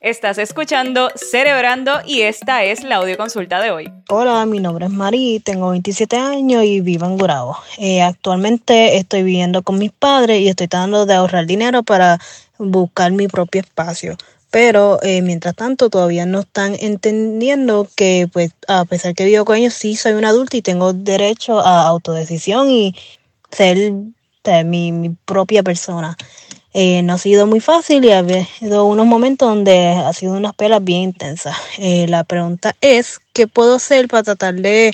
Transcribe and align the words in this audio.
Estás 0.00 0.36
escuchando 0.36 1.08
Cerebrando 1.16 2.00
y 2.04 2.20
esta 2.20 2.62
es 2.64 2.84
la 2.84 2.96
audioconsulta 2.96 3.62
de 3.62 3.70
hoy. 3.70 3.90
Hola, 4.10 4.44
mi 4.44 4.60
nombre 4.60 4.84
es 4.84 4.92
Mari, 4.92 5.40
tengo 5.42 5.70
27 5.70 6.18
años 6.18 6.64
y 6.64 6.82
vivo 6.82 7.06
en 7.06 7.16
Gurabo. 7.16 7.56
Eh, 7.78 8.02
actualmente 8.02 8.98
estoy 8.98 9.22
viviendo 9.22 9.62
con 9.62 9.78
mis 9.78 9.92
padres 9.92 10.42
y 10.42 10.48
estoy 10.48 10.68
tratando 10.68 11.06
de 11.06 11.14
ahorrar 11.14 11.46
dinero 11.46 11.82
para 11.82 12.18
buscar 12.58 13.10
mi 13.12 13.26
propio 13.26 13.62
espacio. 13.62 14.18
Pero 14.50 15.02
eh, 15.02 15.22
mientras 15.22 15.54
tanto 15.54 15.88
todavía 15.88 16.26
no 16.26 16.40
están 16.40 16.76
entendiendo 16.78 17.88
que 17.96 18.28
pues 18.30 18.50
a 18.68 18.84
pesar 18.84 19.14
que 19.14 19.24
vivo 19.24 19.46
con 19.46 19.56
ellos 19.56 19.72
sí 19.72 19.96
soy 19.96 20.12
un 20.12 20.26
adulto 20.26 20.58
y 20.58 20.62
tengo 20.62 20.92
derecho 20.92 21.58
a 21.60 21.86
autodecisión 21.86 22.68
y 22.68 22.94
ser 23.50 23.94
mi, 24.66 24.92
mi 24.92 25.08
propia 25.24 25.62
persona. 25.62 26.18
Eh, 26.78 27.00
no 27.02 27.14
ha 27.14 27.18
sido 27.18 27.46
muy 27.46 27.60
fácil 27.60 28.04
y 28.04 28.12
ha 28.12 28.18
habido 28.18 28.84
unos 28.84 29.06
momentos 29.06 29.48
donde 29.48 29.86
ha 29.86 30.12
sido 30.12 30.34
unas 30.34 30.52
pelas 30.52 30.84
bien 30.84 31.04
intensas. 31.04 31.56
Eh, 31.78 32.06
la 32.06 32.22
pregunta 32.22 32.76
es, 32.82 33.18
¿qué 33.32 33.46
puedo 33.46 33.76
hacer 33.76 34.08
para 34.08 34.24
tratar 34.24 34.56
de, 34.56 34.92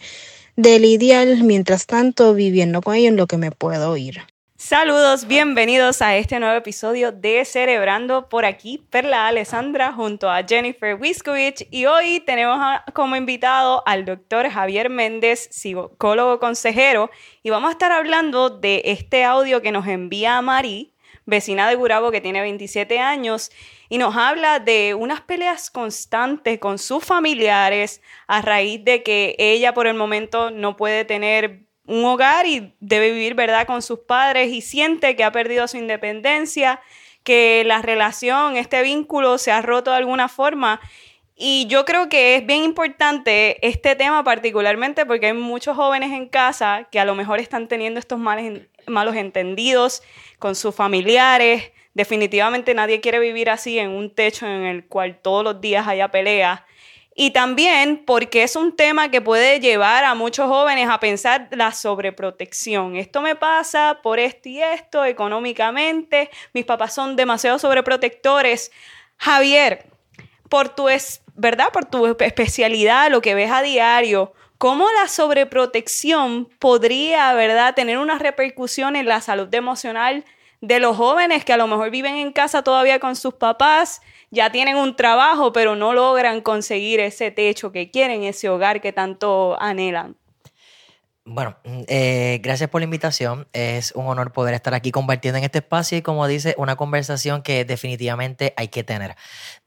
de 0.55 0.79
lidiar 0.79 1.27
mientras 1.43 1.87
tanto 1.87 2.35
viviendo 2.35 2.83
con 2.83 2.95
ellos 2.95 3.09
en 3.09 3.17
lo 3.17 3.27
que 3.27 3.37
me 3.37 3.51
puedo 3.51 3.97
ir? 3.97 4.21
Saludos, 4.55 5.27
bienvenidos 5.27 6.03
a 6.03 6.17
este 6.17 6.39
nuevo 6.39 6.55
episodio 6.55 7.11
de 7.11 7.45
Cerebrando 7.45 8.29
por 8.29 8.45
aquí, 8.45 8.87
Perla 8.89 9.27
Alessandra 9.27 9.93
junto 9.93 10.31
a 10.31 10.45
Jennifer 10.45 10.95
Wiskovich 10.95 11.67
y 11.73 11.87
hoy 11.87 12.21
tenemos 12.21 12.61
como 12.93 13.17
invitado 13.17 13.83
al 13.87 14.05
doctor 14.05 14.49
Javier 14.49 14.89
Méndez, 14.89 15.49
psicólogo 15.51 16.39
consejero, 16.39 17.11
y 17.43 17.51
vamos 17.51 17.71
a 17.71 17.73
estar 17.73 17.91
hablando 17.91 18.51
de 18.51 18.83
este 18.85 19.25
audio 19.25 19.63
que 19.63 19.73
nos 19.73 19.89
envía 19.89 20.41
Mari 20.43 20.92
vecina 21.27 21.69
de 21.69 21.77
Gurabo 21.77 22.11
que 22.11 22.21
tiene 22.21 22.41
27 22.41 22.99
años 22.99 23.51
y 23.89 23.99
nos 23.99 24.17
habla 24.17 24.59
de 24.59 24.95
unas 24.95 25.21
peleas 25.21 25.71
constantes 25.71 26.59
con 26.59 26.79
sus 26.79 27.05
familiares 27.05 28.03
a 28.27 28.43
raíz 28.43 28.85
de 28.85 29.03
que 29.03 29.35
ella 29.39 29.75
por 29.75 29.87
el 29.87 29.95
momento 29.95 30.51
no 30.51 30.77
puede 30.77 31.05
tener 31.05 31.63
un 31.87 32.05
hogar 32.05 32.47
y 32.47 32.75
debe 32.81 33.13
vivir, 33.13 33.35
¿verdad?, 33.35 33.67
con 33.67 33.83
sus 33.83 34.01
padres 34.01 34.53
y 34.53 34.61
siente 34.61 35.17
que 35.17 35.25
ha 35.25 35.33
perdido 35.33 35.67
su 35.69 35.77
independencia, 35.77 36.81
que 37.25 37.65
la 37.67 37.83
relación, 37.83 38.57
este 38.57 38.83
vínculo 38.83 39.39
se 39.39 39.53
ha 39.53 39.63
roto 39.63 39.91
de 39.91 39.97
alguna 39.97 40.29
forma. 40.29 40.81
Y 41.45 41.67
yo 41.67 41.85
creo 41.85 42.09
que 42.09 42.37
es 42.37 42.47
bien 42.47 42.63
importante 42.63 43.59
este 43.67 43.97
tema 43.97 44.23
particularmente 44.23 45.05
porque 45.05 45.27
hay 45.27 45.33
muchos 45.33 45.75
jóvenes 45.75 46.13
en 46.13 46.29
casa 46.29 46.87
que 46.93 47.01
a 47.01 47.05
lo 47.05 47.17
mejor 47.17 47.41
están 47.41 47.67
teniendo 47.67 47.99
estos 47.99 48.21
males, 48.21 48.69
malos 48.87 49.17
entendidos 49.17 50.05
con 50.39 50.55
sus 50.55 50.73
familiares. 50.73 51.73
Definitivamente 51.95 52.75
nadie 52.75 53.01
quiere 53.01 53.19
vivir 53.19 53.51
así 53.51 53.81
en 53.81 53.91
un 53.91 54.15
techo 54.15 54.47
en 54.47 54.63
el 54.63 54.87
cual 54.87 55.19
todos 55.21 55.43
los 55.43 55.61
días 55.61 55.89
haya 55.89 56.13
pelea. 56.13 56.65
Y 57.17 57.33
también 57.33 58.05
porque 58.07 58.45
es 58.45 58.55
un 58.55 58.77
tema 58.77 59.11
que 59.11 59.21
puede 59.21 59.59
llevar 59.59 60.05
a 60.05 60.15
muchos 60.15 60.47
jóvenes 60.47 60.89
a 60.89 61.01
pensar 61.01 61.49
la 61.51 61.73
sobreprotección. 61.73 62.95
Esto 62.95 63.21
me 63.21 63.35
pasa 63.35 63.99
por 64.01 64.21
esto 64.21 64.49
y 64.49 64.63
esto, 64.63 65.05
económicamente, 65.05 66.31
mis 66.53 66.65
papás 66.65 66.95
son 66.95 67.17
demasiado 67.17 67.59
sobreprotectores. 67.59 68.71
Javier, 69.17 69.87
por 70.53 70.69
tu, 70.69 70.91
es, 70.91 71.22
¿verdad? 71.35 71.69
Por 71.73 71.85
tu 71.87 72.07
especialidad, 72.21 73.11
lo 73.11 73.21
que 73.21 73.35
ves 73.35 73.51
a 73.51 73.63
diario, 73.63 74.33
cómo 74.59 74.87
la 75.01 75.09
sobreprotección 75.09 76.49
podría, 76.59 77.33
¿verdad?, 77.35 77.75
tener 77.75 77.99
una 77.99 78.19
repercusión 78.19 78.97
en 78.97 79.07
la 79.07 79.21
salud 79.21 79.53
emocional 79.55 80.25
de 80.61 80.79
los 80.79 80.97
jóvenes 80.97 81.45
que 81.45 81.53
a 81.53 81.57
lo 81.57 81.67
mejor 81.67 81.91
viven 81.91 82.15
en 82.15 82.33
casa 82.33 82.63
todavía 82.63 83.01
con 83.01 83.17
sus 83.17 83.35
papás, 83.35 84.01
ya 84.31 84.51
tienen 84.53 84.77
un 84.77 84.95
trabajo, 84.95 85.53
pero 85.53 85.75
no 85.75 85.93
logran 85.93 86.41
conseguir 86.41 87.01
ese 87.01 87.33
techo 87.33 87.73
que 87.73 87.91
quieren, 87.91 88.23
ese 88.23 88.49
hogar 88.49 88.81
que 88.81 88.93
tanto 88.93 89.61
anhelan. 89.61 90.17
Bueno, 91.25 91.57
eh, 91.65 92.41
gracias 92.43 92.69
por 92.69 92.81
la 92.81 92.85
invitación. 92.85 93.47
Es 93.53 93.93
un 93.93 94.07
honor 94.07 94.33
poder 94.33 94.55
estar 94.55 94.75
aquí 94.75 94.91
compartiendo 94.91 95.39
en 95.39 95.45
este 95.45 95.59
espacio 95.59 95.99
y 95.99 96.03
como 96.03 96.27
dice, 96.27 96.55
una 96.59 96.75
conversación 96.75 97.43
que 97.43 97.65
definitivamente 97.65 98.55
hay 98.57 98.69
que 98.69 98.83
tener 98.83 99.15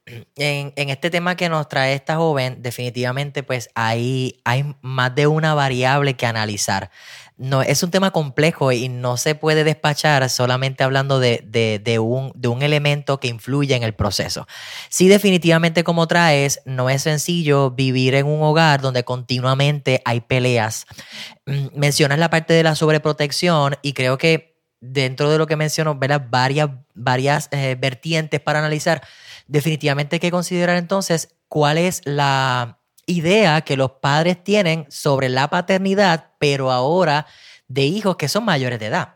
en, 0.05 0.89
este 0.89 1.09
tema 1.09 1.35
que 1.35 1.49
nos 1.49 1.67
trae 1.67 1.93
esta 1.93 2.17
joven, 2.17 2.61
definitivamente, 2.61 3.41
pues 3.43 3.69
hay, 3.73 4.39
hay 4.43 4.75
más 4.81 5.15
de 5.15 5.27
una 5.27 5.53
variable 5.53 6.15
que 6.15 6.25
analizar. 6.25 6.91
No, 7.37 7.61
es 7.63 7.83
un 7.83 7.91
tema 7.91 8.11
complejo 8.11 8.71
y 8.71 8.87
no 8.87 9.17
se 9.17 9.35
puede 9.35 9.63
despachar 9.63 10.29
solamente 10.29 10.83
hablando 10.83 11.19
de, 11.19 11.41
de, 11.83 11.99
un, 11.99 12.31
de 12.35 12.47
un 12.47 12.61
elemento 12.61 13.19
que 13.19 13.27
influye 13.27 13.75
en 13.75 13.83
el 13.83 13.93
proceso. 13.93 14.47
Sí, 14.89 15.07
definitivamente, 15.07 15.83
como 15.83 16.07
traes, 16.07 16.61
no 16.65 16.89
es 16.89 17.01
sencillo 17.01 17.71
vivir 17.71 18.15
en 18.15 18.27
un 18.27 18.41
hogar 18.41 18.81
donde 18.81 19.03
continuamente 19.03 20.01
hay 20.05 20.21
peleas. 20.21 20.85
Mm, 21.45 21.67
mencionas 21.73 22.19
la 22.19 22.29
parte 22.29 22.53
de 22.53 22.63
la 22.63 22.75
sobreprotección 22.75 23.75
y 23.81 23.93
creo 23.93 24.17
que 24.17 24.55
dentro 24.79 25.31
de 25.31 25.37
lo 25.37 25.47
que 25.47 25.55
menciono, 25.55 25.99
varias, 26.29 26.69
varias 26.93 27.49
eh, 27.51 27.75
vertientes 27.79 28.39
para 28.39 28.59
analizar 28.59 29.01
definitivamente 29.47 30.17
hay 30.17 30.19
que 30.19 30.31
considerar 30.31 30.77
entonces 30.77 31.35
cuál 31.47 31.77
es 31.77 32.01
la 32.05 32.79
idea 33.05 33.61
que 33.61 33.77
los 33.77 33.91
padres 33.91 34.43
tienen 34.43 34.85
sobre 34.89 35.29
la 35.29 35.49
paternidad, 35.49 36.31
pero 36.39 36.71
ahora 36.71 37.27
de 37.67 37.83
hijos 37.83 38.15
que 38.15 38.27
son 38.27 38.45
mayores 38.45 38.79
de 38.79 38.87
edad, 38.87 39.13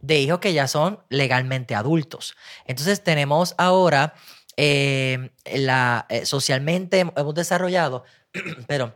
de 0.00 0.20
hijos 0.20 0.38
que 0.38 0.52
ya 0.52 0.68
son 0.68 1.00
legalmente 1.08 1.74
adultos. 1.74 2.36
Entonces 2.66 3.02
tenemos 3.02 3.54
ahora, 3.58 4.14
eh, 4.56 5.30
la, 5.52 6.06
eh, 6.08 6.26
socialmente 6.26 7.00
hemos 7.00 7.34
desarrollado, 7.34 8.04
pero 8.66 8.94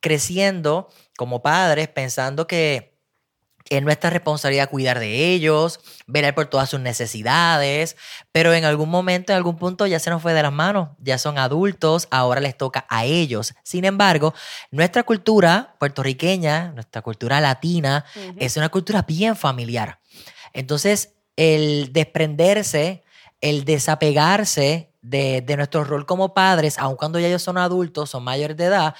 creciendo 0.00 0.88
como 1.16 1.42
padres 1.42 1.88
pensando 1.88 2.46
que 2.46 2.93
es 3.70 3.82
nuestra 3.82 4.10
responsabilidad 4.10 4.68
cuidar 4.68 4.98
de 4.98 5.32
ellos, 5.32 5.80
velar 6.06 6.34
por 6.34 6.46
todas 6.46 6.68
sus 6.68 6.80
necesidades, 6.80 7.96
pero 8.30 8.52
en 8.52 8.64
algún 8.64 8.90
momento, 8.90 9.32
en 9.32 9.36
algún 9.36 9.56
punto 9.56 9.86
ya 9.86 9.98
se 9.98 10.10
nos 10.10 10.20
fue 10.20 10.34
de 10.34 10.42
las 10.42 10.52
manos, 10.52 10.90
ya 10.98 11.18
son 11.18 11.38
adultos, 11.38 12.06
ahora 12.10 12.40
les 12.40 12.56
toca 12.56 12.86
a 12.88 13.04
ellos. 13.04 13.54
Sin 13.62 13.84
embargo, 13.84 14.34
nuestra 14.70 15.02
cultura 15.02 15.74
puertorriqueña, 15.78 16.72
nuestra 16.72 17.00
cultura 17.02 17.40
latina, 17.40 18.04
es 18.36 18.56
una 18.56 18.68
cultura 18.68 19.02
bien 19.02 19.34
familiar. 19.34 19.98
Entonces, 20.52 21.14
el 21.36 21.92
desprenderse, 21.92 23.02
el 23.40 23.64
desapegarse 23.64 24.90
de, 25.02 25.42
de, 25.42 25.56
nuestro 25.56 25.84
rol 25.84 26.06
como 26.06 26.32
padres, 26.32 26.78
aun 26.78 26.96
cuando 26.96 27.18
ya 27.18 27.26
ellos 27.26 27.42
son 27.42 27.58
adultos, 27.58 28.10
son 28.10 28.24
mayores 28.24 28.56
de 28.56 28.64
edad, 28.64 28.94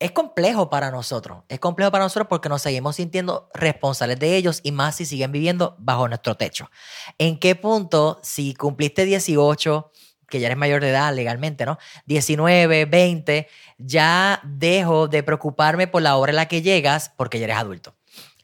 es 0.00 0.12
complejo 0.12 0.70
para 0.70 0.90
nosotros. 0.90 1.44
Es 1.48 1.60
complejo 1.60 1.92
para 1.92 2.04
nosotros 2.04 2.26
porque 2.28 2.48
nos 2.48 2.62
seguimos 2.62 2.96
sintiendo 2.96 3.50
responsables 3.52 4.18
de 4.18 4.34
ellos 4.34 4.60
y 4.62 4.72
más 4.72 4.96
si 4.96 5.04
siguen 5.04 5.30
viviendo 5.30 5.76
bajo 5.78 6.08
nuestro 6.08 6.36
techo. 6.36 6.70
¿En 7.18 7.38
qué 7.38 7.54
punto, 7.54 8.18
si 8.22 8.54
cumpliste 8.54 9.04
18, 9.04 9.92
que 10.26 10.40
ya 10.40 10.46
eres 10.46 10.56
mayor 10.56 10.80
de 10.80 10.88
edad 10.88 11.14
legalmente, 11.14 11.66
¿no? 11.66 11.78
19, 12.06 12.86
20, 12.86 13.46
ya 13.76 14.40
dejo 14.42 15.06
de 15.06 15.22
preocuparme 15.22 15.86
por 15.86 16.00
la 16.00 16.16
hora 16.16 16.30
en 16.30 16.36
la 16.36 16.48
que 16.48 16.62
llegas 16.62 17.12
porque 17.14 17.38
ya 17.38 17.44
eres 17.44 17.58
adulto? 17.58 17.94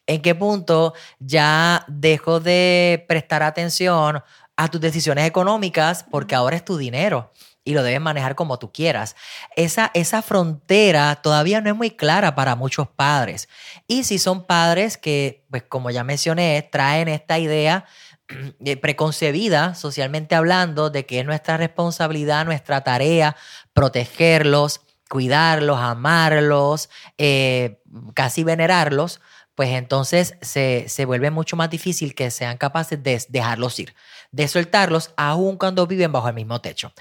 ¿En 0.07 0.21
qué 0.21 0.35
punto 0.35 0.93
ya 1.19 1.87
dejo 1.89 2.39
de 2.39 3.05
prestar 3.09 3.43
atención 3.43 4.23
a 4.57 4.69
tus 4.69 4.81
decisiones 4.81 5.27
económicas 5.27 6.05
porque 6.11 6.35
ahora 6.35 6.57
es 6.57 6.65
tu 6.65 6.77
dinero? 6.77 7.33
Y 7.67 7.75
lo 7.75 7.83
debes 7.83 8.01
manejar 8.01 8.37
como 8.37 8.59
tú 8.59 8.73
quieras. 8.73 9.17
Esa, 9.57 9.91
esa 9.93 10.23
frontera 10.23 11.17
todavía 11.17 11.61
no 11.61 11.69
es 11.69 11.77
muy 11.77 11.91
clara 11.91 12.35
para 12.37 12.55
muchos 12.55 12.89
padres. 12.89 13.49
Y 13.89 14.05
si 14.05 14.19
son 14.19 14.45
padres 14.45 14.97
que, 14.97 15.45
pues 15.51 15.65
como 15.65 15.91
ya 15.91 16.05
mencioné, 16.05 16.67
traen 16.71 17.09
esta 17.09 17.41
idea 17.41 17.85
eh, 18.65 18.77
preconcebida, 18.77 19.75
socialmente 19.75 20.37
hablando, 20.37 20.91
de 20.91 21.07
que 21.07 21.19
es 21.19 21.27
nuestra 21.27 21.57
responsabilidad, 21.57 22.47
nuestra 22.47 22.85
tarea, 22.85 23.37
protegerlos, 23.75 24.81
cuidarlos, 25.11 25.81
amarlos, 25.81 26.89
eh, 27.19 27.81
casi 28.15 28.45
venerarlos, 28.45 29.21
pues 29.57 29.71
entonces 29.71 30.37
se, 30.43 30.85
se, 30.89 31.05
vuelve 31.05 31.31
mucho 31.31 31.57
más 31.57 31.71
difícil 31.71 32.15
que 32.15 32.31
sean 32.31 32.59
capaces 32.59 33.03
de 33.03 33.21
dejarlos 33.29 33.79
ir, 33.81 33.95
de 34.31 34.47
soltarlos, 34.47 35.13
aun 35.17 35.57
cuando 35.57 35.87
viven 35.87 36.13
bajo 36.13 36.29
el 36.29 36.35
mismo 36.35 36.61
techo. 36.61 36.93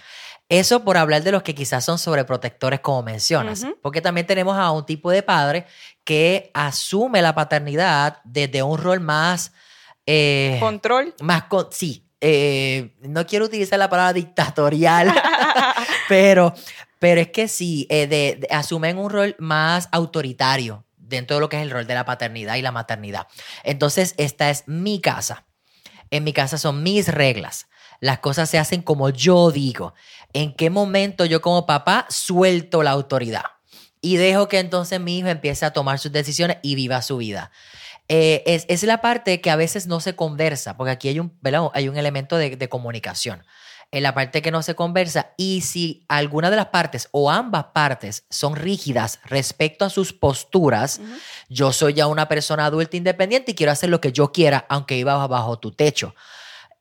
Eso 0.48 0.84
por 0.84 0.98
hablar 0.98 1.24
de 1.24 1.32
los 1.32 1.42
que 1.42 1.56
quizás 1.56 1.84
son 1.84 1.98
sobreprotectores, 1.98 2.80
como 2.80 3.02
mencionas. 3.02 3.66
Porque 3.82 4.02
también 4.02 4.28
tenemos 4.28 4.58
a 4.58 4.72
un 4.72 4.86
tipo 4.86 5.10
de 5.10 5.24
padre 5.24 5.66
que 6.04 6.52
asume 6.54 7.22
la 7.22 7.34
paternidad 7.34 8.20
desde 8.24 8.62
un 8.62 8.78
rol 8.78 9.00
más. 9.00 9.54
Eh, 10.06 10.58
¿Control? 10.60 11.16
Más 11.22 11.44
con, 11.44 11.68
sí. 11.72 12.08
Eh, 12.22 12.96
no 13.02 13.26
quiero 13.26 13.46
utilizar 13.46 13.78
la 13.78 13.90
palabra 13.90 14.14
dictatorial, 14.14 15.14
pero, 16.10 16.54
pero 17.00 17.22
es 17.22 17.30
que 17.30 17.48
sí, 17.48 17.88
eh, 17.90 18.40
asumen 18.50 18.98
un 18.98 19.10
rol 19.10 19.36
más 19.40 19.90
autoritario 19.92 20.86
dentro 20.96 21.38
de 21.38 21.42
lo 21.42 21.50
que 21.50 21.58
es 21.58 21.64
el 21.64 21.72
rol 21.72 21.88
de 21.88 21.94
la 21.94 22.06
paternidad 22.06 22.56
y 22.56 22.62
la 22.62 22.72
maternidad. 22.72 23.28
Entonces, 23.64 24.14
esta 24.18 24.50
es 24.50 24.64
mi 24.68 25.02
casa. 25.02 25.46
En 26.12 26.24
mi 26.24 26.34
casa 26.34 26.58
son 26.58 26.84
mis 26.84 27.08
reglas. 27.08 27.68
Las 28.00 28.20
cosas 28.20 28.50
se 28.50 28.58
hacen 28.58 28.82
como 28.82 29.10
yo 29.10 29.52
digo. 29.52 29.94
¿En 30.34 30.54
qué 30.54 30.70
momento 30.70 31.26
yo 31.26 31.42
como 31.42 31.66
papá 31.66 32.06
suelto 32.10 32.84
la 32.84 32.92
autoridad? 32.92 33.44
Y 34.02 34.18
dejo 34.18 34.48
que 34.48 34.60
entonces 34.60 35.00
mi 35.00 35.18
hijo 35.18 35.30
empiece 35.30 35.66
a 35.66 35.74
tomar 35.74 36.00
sus 36.00 36.12
decisiones 36.12 36.58
y 36.62 36.76
viva 36.76 37.02
su 37.02 37.18
vida. 37.18 37.52
Eh, 38.08 38.44
es, 38.46 38.66
es, 38.68 38.84
la 38.84 39.02
parte 39.02 39.42
que 39.42 39.50
a 39.50 39.56
veces 39.56 39.88
no 39.88 40.00
se 40.00 40.16
conversa, 40.16 40.78
porque 40.78 40.92
aquí 40.92 41.08
hay 41.08 41.20
un, 41.20 41.34
hay 41.74 41.90
un 41.90 41.98
elemento 41.98 42.38
de, 42.38 42.56
de 42.56 42.70
comunicación 42.70 43.44
en 43.92 44.04
la 44.04 44.14
parte 44.14 44.42
que 44.42 44.52
no 44.52 44.62
se 44.62 44.76
conversa 44.76 45.34
y 45.38 45.62
si 45.62 46.04
alguna 46.08 46.50
de 46.50 46.58
las 46.58 46.68
partes 46.68 47.08
o 47.12 47.32
ambas 47.32 47.68
partes 47.74 48.26
son 48.30 48.56
rígidas 48.56 49.20
respecto 49.24 49.86
a 49.86 49.90
sus 49.90 50.12
posturas, 50.12 51.00
yo 51.50 51.72
soy 51.72 51.94
ya 51.94 52.08
una 52.08 52.28
persona 52.28 52.66
adulta 52.66 52.98
independiente 52.98 53.52
y 53.52 53.56
quiero 53.56 53.72
hacer 53.72 53.90
lo 53.90 54.02
que 54.02 54.12
yo 54.12 54.32
quiera, 54.32 54.66
aunque 54.70 54.98
iba 54.98 55.26
bajo 55.28 55.60
tu 55.60 55.72
techo. 55.72 56.14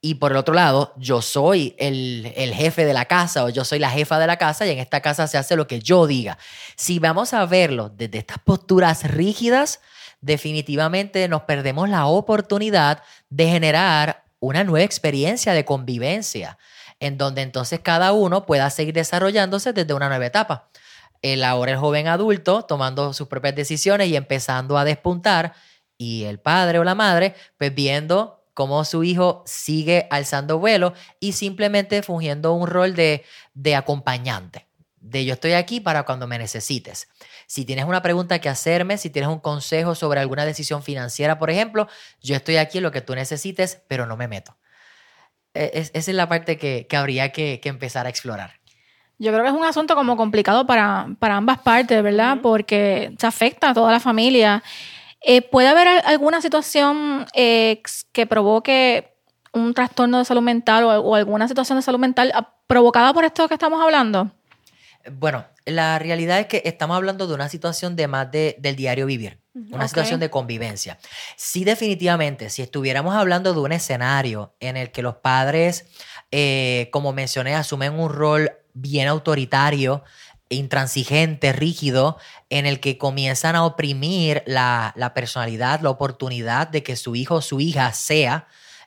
Y 0.06 0.16
por 0.16 0.32
el 0.32 0.36
otro 0.36 0.52
lado, 0.52 0.92
yo 0.98 1.22
soy 1.22 1.74
el, 1.78 2.30
el, 2.36 2.52
jefe 2.52 2.84
de 2.84 2.92
la 2.92 3.06
casa 3.06 3.42
o 3.42 3.48
yo 3.48 3.64
soy 3.64 3.78
la 3.78 3.88
jefa 3.88 4.18
de 4.18 4.26
la 4.26 4.36
casa 4.36 4.66
y 4.66 4.70
en 4.70 4.78
esta 4.78 5.00
casa 5.00 5.26
se 5.26 5.38
hace 5.38 5.56
lo 5.56 5.66
que 5.66 5.80
yo 5.80 6.06
diga. 6.06 6.36
Si 6.76 6.98
vamos 6.98 7.32
a 7.32 7.46
verlo 7.46 7.88
desde 7.88 8.18
estas 8.18 8.36
posturas 8.38 9.10
rígidas, 9.10 9.80
definitivamente 10.20 11.26
nos 11.26 11.44
perdemos 11.44 11.88
la 11.88 12.04
oportunidad 12.04 13.02
de 13.30 13.48
generar 13.48 14.24
una 14.40 14.62
nueva 14.62 14.84
experiencia 14.84 15.54
de 15.54 15.64
convivencia 15.64 16.58
en 17.00 17.16
donde 17.16 17.40
entonces 17.40 17.80
cada 17.80 18.12
uno 18.12 18.44
pueda 18.44 18.68
seguir 18.68 18.92
desarrollándose 18.92 19.72
desde 19.72 19.94
una 19.94 20.10
nueva 20.10 20.26
etapa. 20.26 20.68
El 21.22 21.42
ahora 21.42 21.72
el 21.72 21.78
joven 21.78 22.08
adulto 22.08 22.66
tomando 22.66 23.14
sus 23.14 23.26
propias 23.26 23.54
decisiones 23.54 24.08
y 24.08 24.16
empezando 24.16 24.76
a 24.76 24.84
despuntar 24.84 25.54
y 25.96 26.24
el 26.24 26.40
padre 26.40 26.78
o 26.78 26.84
la 26.84 26.94
madre 26.94 27.34
pues 27.56 27.74
viendo 27.74 28.43
cómo 28.54 28.84
su 28.84 29.04
hijo 29.04 29.42
sigue 29.46 30.06
alzando 30.10 30.58
vuelo 30.58 30.94
y 31.20 31.32
simplemente 31.32 32.02
fungiendo 32.02 32.54
un 32.54 32.66
rol 32.66 32.94
de, 32.94 33.24
de 33.52 33.74
acompañante. 33.74 34.66
De 34.96 35.24
yo 35.24 35.34
estoy 35.34 35.52
aquí 35.52 35.80
para 35.80 36.04
cuando 36.04 36.26
me 36.26 36.38
necesites. 36.38 37.08
Si 37.46 37.66
tienes 37.66 37.84
una 37.84 38.00
pregunta 38.00 38.38
que 38.38 38.48
hacerme, 38.48 38.96
si 38.96 39.10
tienes 39.10 39.28
un 39.28 39.40
consejo 39.40 39.94
sobre 39.94 40.20
alguna 40.20 40.46
decisión 40.46 40.82
financiera, 40.82 41.38
por 41.38 41.50
ejemplo, 41.50 41.88
yo 42.22 42.36
estoy 42.36 42.56
aquí 42.56 42.78
en 42.78 42.84
lo 42.84 42.92
que 42.92 43.02
tú 43.02 43.14
necesites, 43.14 43.82
pero 43.86 44.06
no 44.06 44.16
me 44.16 44.28
meto. 44.28 44.56
E, 45.52 45.72
es, 45.74 45.90
esa 45.92 46.10
es 46.10 46.16
la 46.16 46.28
parte 46.28 46.56
que, 46.56 46.86
que 46.88 46.96
habría 46.96 47.32
que, 47.32 47.60
que, 47.60 47.68
empezar 47.68 48.06
a 48.06 48.08
explorar. 48.08 48.54
Yo 49.18 49.30
creo 49.30 49.42
que 49.44 49.50
es 49.50 49.54
un 49.54 49.64
asunto 49.64 49.94
como 49.94 50.16
complicado 50.16 50.66
para, 50.66 51.08
para 51.18 51.36
ambas 51.36 51.58
partes, 51.58 52.02
¿verdad? 52.02 52.38
Porque 52.42 53.14
se 53.18 53.26
afecta 53.26 53.70
a 53.70 53.74
toda 53.74 53.92
la 53.92 54.00
familia. 54.00 54.62
Eh, 55.26 55.42
¿Puede 55.42 55.68
haber 55.68 55.88
alguna 56.04 56.40
situación 56.40 57.26
eh, 57.34 57.82
que 58.12 58.26
provoque 58.26 59.14
un 59.52 59.72
trastorno 59.72 60.18
de 60.18 60.24
salud 60.24 60.42
mental 60.42 60.84
o, 60.84 61.00
o, 61.00 61.14
alguna 61.14 61.48
situación 61.48 61.78
de 61.78 61.82
salud 61.82 61.98
mental 61.98 62.32
ah, 62.34 62.54
provocada 62.66 63.12
por 63.14 63.24
esto 63.24 63.48
que 63.48 63.54
estamos 63.54 63.80
hablando? 63.82 64.30
Bueno, 65.12 65.44
la 65.66 65.98
realidad 65.98 66.40
es 66.40 66.46
que 66.46 66.62
estamos 66.64 66.96
hablando 66.96 67.26
de 67.26 67.34
una 67.34 67.48
situación 67.48 67.96
de 67.96 68.06
más 68.06 68.30
de, 68.30 68.56
del 68.58 68.76
diario 68.76 69.06
vivir, 69.06 69.38
una 69.54 69.76
okay. 69.76 69.88
situación 69.88 70.20
de 70.20 70.30
convivencia. 70.30 70.98
Sí, 71.36 71.64
definitivamente, 71.64 72.50
si 72.50 72.62
estuviéramos 72.62 73.14
hablando 73.14 73.52
de 73.52 73.60
un 73.60 73.72
escenario 73.72 74.54
en 74.60 74.76
el 74.76 74.92
que 74.92 75.02
los 75.02 75.16
padres, 75.16 75.86
eh, 76.30 76.88
como 76.92 77.12
mencioné, 77.12 77.54
asumen 77.54 77.98
un 77.98 78.10
rol 78.10 78.50
bien 78.72 79.08
autoritario, 79.08 80.04
intransigente, 80.54 81.52
rígido, 81.52 82.18
en 82.50 82.66
el 82.66 82.80
que 82.80 82.98
comienzan 82.98 83.56
a 83.56 83.64
oprimir 83.64 84.42
la, 84.46 85.12
personalidad, 85.14 85.80
la 85.80 85.90
oportunidad 85.90 86.68
de 86.68 86.82
que 86.82 86.96
su 86.96 87.16
hijo 87.16 87.36
o 87.36 87.42
su 87.42 87.60
hija 87.60 87.92
sea 87.92 88.46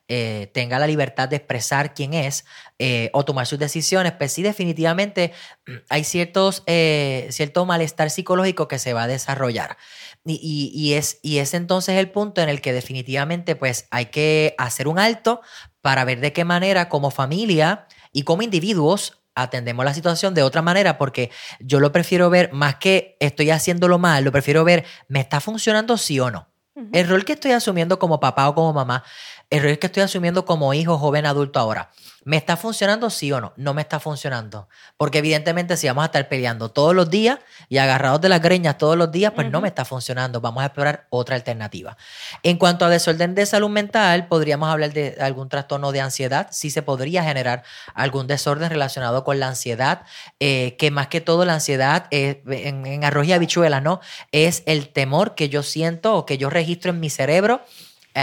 eh, 0.10 0.50
tenga 0.54 0.80
la 0.80 0.88
libertad 0.88 1.28
de 1.28 1.36
expresar 1.36 1.94
quién 1.94 2.14
es 2.14 2.46
eh, 2.80 3.10
o 3.12 3.26
tomar 3.26 3.46
sus 3.46 3.60
decisiones, 3.60 4.14
pues 4.14 4.32
sí, 4.32 4.42
definitivamente 4.42 5.34
mm, 5.66 5.74
hay 5.90 6.06
ciertos, 6.06 6.64
eh, 6.66 7.28
cierto 7.32 7.66
malestar 7.66 8.10
psicológico 8.10 8.70
que 8.70 8.80
se 8.80 8.94
va 8.94 9.04
a 9.04 9.08
desarrollar. 9.08 9.78
Y, 10.24 10.40
y, 10.42 10.72
y, 10.74 10.94
es, 10.94 11.20
y 11.24 11.40
es 11.40 11.54
entonces 11.54 11.98
el 11.98 12.10
punto 12.10 12.42
en 12.42 12.48
el 12.48 12.62
que 12.62 12.72
definitivamente 12.72 13.56
pues 13.58 13.88
hay 13.92 14.06
que 14.08 14.56
hacer 14.58 14.88
un 14.88 14.98
alto 14.98 15.42
para 15.82 16.06
ver 16.06 16.22
de 16.22 16.32
qué 16.34 16.46
manera 16.46 16.88
como 16.88 17.12
familia 17.12 17.88
y 18.14 18.24
como 18.24 18.42
individuos 18.42 19.17
atendemos 19.42 19.86
la 19.86 19.94
situación 19.94 20.34
de 20.34 20.44
otra 20.44 20.62
manera 20.62 20.98
porque 20.98 21.32
yo 21.60 21.80
lo 21.80 21.92
prefiero 21.92 22.30
ver 22.30 22.52
más 22.54 22.76
que 22.76 23.16
estoy 23.20 23.52
haciéndolo 23.52 24.00
mal, 24.00 24.24
lo 24.24 24.32
prefiero 24.32 24.64
ver, 24.64 24.86
¿me 25.08 25.20
está 25.20 25.40
funcionando 25.40 25.98
sí 25.98 26.20
o 26.20 26.32
no? 26.32 26.48
Uh 26.76 26.82
-huh. 26.82 26.90
El 26.94 27.08
rol 27.08 27.26
que 27.26 27.34
estoy 27.34 27.52
asumiendo 27.52 27.98
como 28.00 28.20
papá 28.20 28.48
o 28.50 28.56
como 28.56 28.74
mamá 28.74 29.04
el 29.50 29.64
rol 29.64 29.80
que 29.80 29.88
estoy 29.88 30.04
asumiendo 30.04 30.46
como 30.46 30.74
hijo, 30.74 30.98
joven, 30.98 31.26
adulto 31.26 31.60
ahora, 31.60 31.92
¿me 32.28 32.36
está 32.36 32.58
funcionando 32.58 33.10
sí 33.10 33.32
o 33.32 33.40
no? 33.40 33.54
No 33.56 33.74
me 33.74 33.82
está 33.82 34.02
funcionando. 34.02 34.68
Porque 34.98 35.20
evidentemente 35.20 35.78
si 35.78 35.88
vamos 35.88 36.02
a 36.02 36.08
estar 36.08 36.28
peleando 36.28 36.68
todos 36.68 36.94
los 36.94 37.10
días 37.10 37.40
y 37.70 37.78
agarrados 37.78 38.20
de 38.20 38.28
las 38.28 38.42
greñas 38.42 38.78
todos 38.78 38.98
los 38.98 39.10
días, 39.14 39.32
pues 39.34 39.46
uh 39.46 39.50
-huh. 39.50 39.54
no 39.54 39.62
me 39.62 39.70
está 39.70 39.86
funcionando. 39.86 40.42
Vamos 40.42 40.62
a 40.62 40.66
explorar 40.66 41.08
otra 41.10 41.38
alternativa. 41.38 41.96
En 42.44 42.58
cuanto 42.58 42.84
a 42.84 42.90
desorden 42.90 43.34
de 43.34 43.46
salud 43.46 43.70
mental, 43.70 44.28
podríamos 44.28 44.68
hablar 44.68 44.92
de 44.92 45.16
algún 45.22 45.48
trastorno 45.48 45.94
de 45.94 46.02
ansiedad. 46.02 46.50
Sí 46.52 46.70
se 46.70 46.82
podría 46.82 47.24
generar 47.24 47.64
algún 47.94 48.28
desorden 48.28 48.70
relacionado 48.70 49.24
con 49.24 49.40
la 49.40 49.48
ansiedad, 49.48 50.02
eh, 50.42 50.76
que 50.78 50.92
más 50.92 51.08
que 51.08 51.22
todo 51.22 51.46
la 51.46 51.54
ansiedad, 51.54 52.08
eh, 52.12 52.44
en, 52.46 52.86
en 52.86 53.06
arroz 53.06 53.26
y 53.26 53.32
habichuelas, 53.32 53.82
¿no? 53.82 54.02
Es 54.34 54.64
el 54.66 54.90
temor 54.90 55.34
que 55.34 55.48
yo 55.48 55.64
siento 55.64 56.16
o 56.18 56.26
que 56.26 56.38
yo 56.38 56.50
registro 56.50 56.92
en 56.92 57.00
mi 57.00 57.10
cerebro 57.10 57.62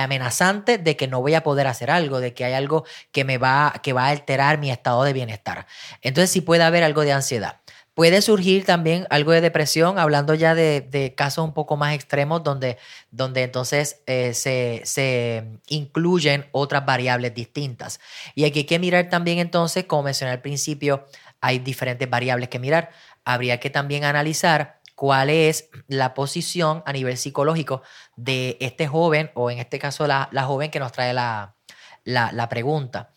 amenazante 0.02 0.78
de 0.78 0.96
que 0.96 1.06
no 1.08 1.20
voy 1.20 1.34
a 1.34 1.42
poder 1.42 1.66
hacer 1.66 1.90
algo, 1.90 2.20
de 2.20 2.34
que 2.34 2.44
hay 2.44 2.54
algo 2.54 2.84
que 3.12 3.24
me 3.24 3.38
va, 3.38 3.74
que 3.82 3.92
va 3.92 4.06
a 4.06 4.08
alterar 4.08 4.58
mi 4.58 4.70
estado 4.70 5.04
de 5.04 5.12
bienestar. 5.12 5.66
Entonces 6.02 6.30
sí 6.30 6.40
puede 6.40 6.62
haber 6.62 6.84
algo 6.84 7.02
de 7.02 7.12
ansiedad. 7.12 7.60
Puede 7.94 8.22
surgir 8.22 8.64
también 8.64 9.06
algo 9.08 9.30
de 9.30 9.40
depresión, 9.40 10.00
hablando 10.00 10.34
ya 10.34 10.56
de, 10.56 11.14
casos 11.16 11.44
un 11.44 11.54
poco 11.54 11.76
más 11.76 11.94
extremos 11.94 12.42
donde, 12.42 12.76
donde 13.12 13.44
entonces 13.44 14.00
eh, 14.06 14.34
se, 14.34 14.82
se, 14.84 15.44
incluyen 15.68 16.46
otras 16.50 16.84
variables 16.84 17.32
distintas. 17.34 18.00
Y 18.34 18.46
aquí 18.46 18.60
hay 18.60 18.64
que 18.64 18.80
mirar 18.80 19.10
también 19.10 19.38
entonces, 19.38 19.84
como 19.84 20.02
mencioné 20.02 20.32
al 20.32 20.42
principio, 20.42 21.06
hay 21.40 21.60
diferentes 21.60 22.10
variables 22.10 22.48
que 22.48 22.58
mirar. 22.58 22.90
Habría 23.24 23.60
que 23.60 23.70
también 23.70 24.02
analizar 24.02 24.80
cuál 24.94 25.30
es 25.30 25.68
la 25.88 26.14
posición 26.14 26.82
a 26.86 26.92
nivel 26.92 27.16
psicológico 27.16 27.82
de 28.16 28.56
este 28.60 28.86
joven, 28.86 29.30
o 29.34 29.50
en 29.50 29.58
este 29.58 29.78
caso 29.78 30.06
la, 30.06 30.28
la 30.32 30.44
joven 30.44 30.70
que 30.70 30.80
nos 30.80 30.92
trae 30.92 31.12
la, 31.12 31.56
la, 32.04 32.32
la, 32.32 32.48
pregunta. 32.48 33.10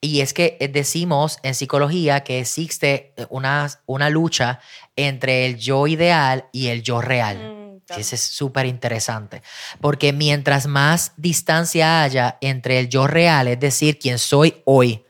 Y 0.00 0.20
es 0.20 0.34
que 0.34 0.58
decimos 0.72 1.38
en 1.42 1.54
psicología 1.54 2.24
que 2.24 2.40
existe 2.40 3.14
una, 3.30 3.70
una 3.86 4.10
lucha 4.10 4.60
entre 4.96 5.46
el 5.46 5.56
yo 5.56 5.86
ideal 5.86 6.48
y 6.52 6.68
el 6.68 6.82
yo 6.82 7.00
real. 7.00 7.38
Mm. 7.38 7.64
Eso 7.88 8.14
es 8.14 8.22
súper 8.22 8.66
interesante, 8.66 9.42
porque 9.80 10.14
mientras 10.14 10.66
más 10.66 11.12
distancia 11.18 12.02
haya 12.02 12.38
entre 12.40 12.78
el 12.78 12.88
yo 12.88 13.06
real, 13.06 13.46
es 13.46 13.60
decir, 13.60 13.98
quién 13.98 14.18
soy 14.18 14.62
hoy, 14.64 15.04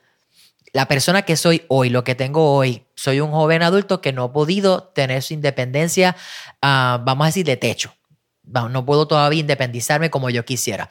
la 0.73 0.89
persona 0.89 1.23
que 1.23 1.37
soy 1.37 1.65
hoy, 1.69 1.89
lo 1.89 2.03
que 2.03 2.17
tengo 2.17 2.53
hoy, 2.57 2.85
soy 3.05 3.21
un 3.21 3.31
joven 3.33 3.63
adulto 3.63 4.01
que 4.01 4.15
no 4.15 4.25
ha 4.25 4.33
podido 4.33 4.85
tener 4.85 5.23
su 5.23 5.35
independencia, 5.35 6.17
uh, 6.63 7.05
vamos 7.05 7.25
a 7.25 7.27
decir, 7.27 7.45
de 7.45 7.59
techo. 7.59 7.95
No 8.45 8.87
puedo 8.87 9.07
todavía 9.07 9.41
independizarme 9.41 10.09
como 10.11 10.31
yo 10.31 10.45
quisiera. 10.47 10.89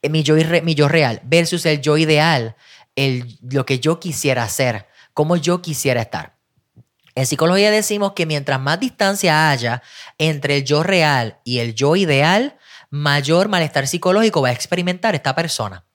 Eh, 0.00 0.08
mi 0.08 0.22
yo, 0.22 0.36
mi 0.62 0.76
yo 0.76 0.86
real 0.86 1.20
versus 1.24 1.66
el 1.66 1.80
yo 1.80 1.96
ideal, 1.96 2.54
el, 2.94 3.38
lo 3.42 3.66
que 3.66 3.80
yo 3.80 3.98
quisiera 3.98 4.44
hacer, 4.44 4.86
como 5.12 5.36
yo 5.36 5.60
quisiera 5.60 6.02
estar. 6.02 6.36
En 7.16 7.26
psicología 7.26 7.72
decimos 7.72 8.12
que 8.12 8.26
mientras 8.26 8.60
más 8.60 8.78
distancia 8.78 9.50
haya 9.50 9.82
entre 10.18 10.58
el 10.58 10.64
yo 10.64 10.84
real 10.84 11.40
y 11.42 11.58
el 11.58 11.74
yo 11.74 11.96
ideal, 11.96 12.58
mayor 12.90 13.48
malestar 13.48 13.88
psicológico 13.88 14.42
va 14.42 14.50
a 14.50 14.52
experimentar 14.52 15.16
esta 15.16 15.34
persona. 15.34 15.85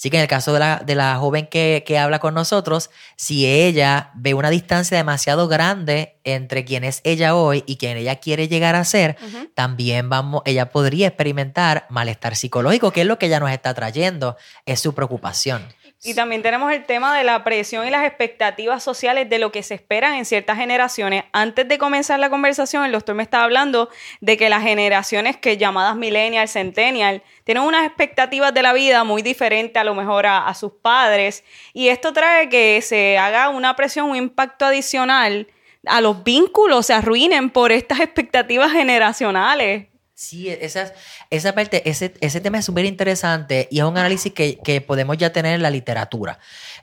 Así 0.00 0.08
que 0.08 0.16
en 0.16 0.22
el 0.22 0.28
caso 0.28 0.54
de 0.54 0.60
la, 0.60 0.82
de 0.82 0.94
la 0.94 1.16
joven 1.16 1.46
que, 1.46 1.84
que, 1.86 1.98
habla 1.98 2.20
con 2.20 2.32
nosotros, 2.32 2.88
si 3.16 3.44
ella 3.44 4.12
ve 4.14 4.32
una 4.32 4.48
distancia 4.48 4.96
demasiado 4.96 5.46
grande 5.46 6.18
entre 6.24 6.64
quien 6.64 6.84
es 6.84 7.02
ella 7.04 7.34
hoy 7.34 7.64
y 7.66 7.76
quien 7.76 7.98
ella 7.98 8.16
quiere 8.16 8.48
llegar 8.48 8.76
a 8.76 8.84
ser, 8.86 9.18
uh 9.20 9.26
-huh. 9.26 9.50
también 9.52 10.08
vamos, 10.08 10.40
ella 10.46 10.70
podría 10.70 11.08
experimentar 11.08 11.84
malestar 11.90 12.34
psicológico, 12.34 12.92
que 12.92 13.02
es 13.02 13.06
lo 13.06 13.18
que 13.18 13.26
ella 13.26 13.40
nos 13.40 13.50
está 13.50 13.74
trayendo, 13.74 14.38
es 14.64 14.80
su 14.80 14.94
preocupación. 14.94 15.68
Y 16.02 16.14
también 16.14 16.40
tenemos 16.40 16.72
el 16.72 16.86
tema 16.86 17.14
de 17.14 17.24
la 17.24 17.44
presión 17.44 17.86
y 17.86 17.90
las 17.90 18.06
expectativas 18.06 18.82
sociales 18.82 19.28
de 19.28 19.38
lo 19.38 19.52
que 19.52 19.62
se 19.62 19.74
esperan 19.74 20.14
en 20.14 20.24
ciertas 20.24 20.56
generaciones. 20.56 21.24
Antes 21.32 21.68
de 21.68 21.76
comenzar 21.76 22.18
la 22.18 22.30
conversación, 22.30 22.86
el 22.86 22.92
doctor 22.92 23.14
me 23.14 23.22
estaba 23.22 23.44
hablando 23.44 23.90
de 24.22 24.38
que 24.38 24.48
las 24.48 24.62
generaciones 24.62 25.36
que 25.36 25.58
llamadas 25.58 25.96
millennial, 25.96 26.48
centennial, 26.48 27.22
tienen 27.44 27.64
unas 27.64 27.84
expectativas 27.84 28.54
de 28.54 28.62
la 28.62 28.72
vida 28.72 29.04
muy 29.04 29.20
diferentes 29.20 29.78
a 29.78 29.84
lo 29.84 29.94
mejor 29.94 30.24
a, 30.24 30.46
a 30.46 30.54
sus 30.54 30.72
padres. 30.72 31.44
Y 31.74 31.88
esto 31.88 32.14
trae 32.14 32.48
que 32.48 32.80
se 32.80 33.18
haga 33.18 33.50
una 33.50 33.76
presión, 33.76 34.08
un 34.08 34.16
impacto 34.16 34.64
adicional 34.64 35.48
a 35.86 36.00
los 36.00 36.24
vínculos, 36.24 36.86
se 36.86 36.94
arruinen 36.94 37.50
por 37.50 37.72
estas 37.72 38.00
expectativas 38.00 38.72
generacionales. 38.72 39.86
Sí, 40.20 40.50
esa, 40.50 40.92
esa 41.30 41.54
parte, 41.54 41.88
ese, 41.88 42.12
ese 42.20 42.42
tema 42.42 42.58
es 42.58 42.66
súper 42.66 42.84
interesante 42.84 43.68
y 43.70 43.78
es 43.78 43.84
un 43.86 43.96
análisis 43.96 44.34
que, 44.34 44.58
que, 44.58 44.82
podemos 44.82 45.16
ya 45.16 45.32
tener 45.32 45.54
en 45.54 45.62
la 45.62 45.70
literatura. 45.70 46.38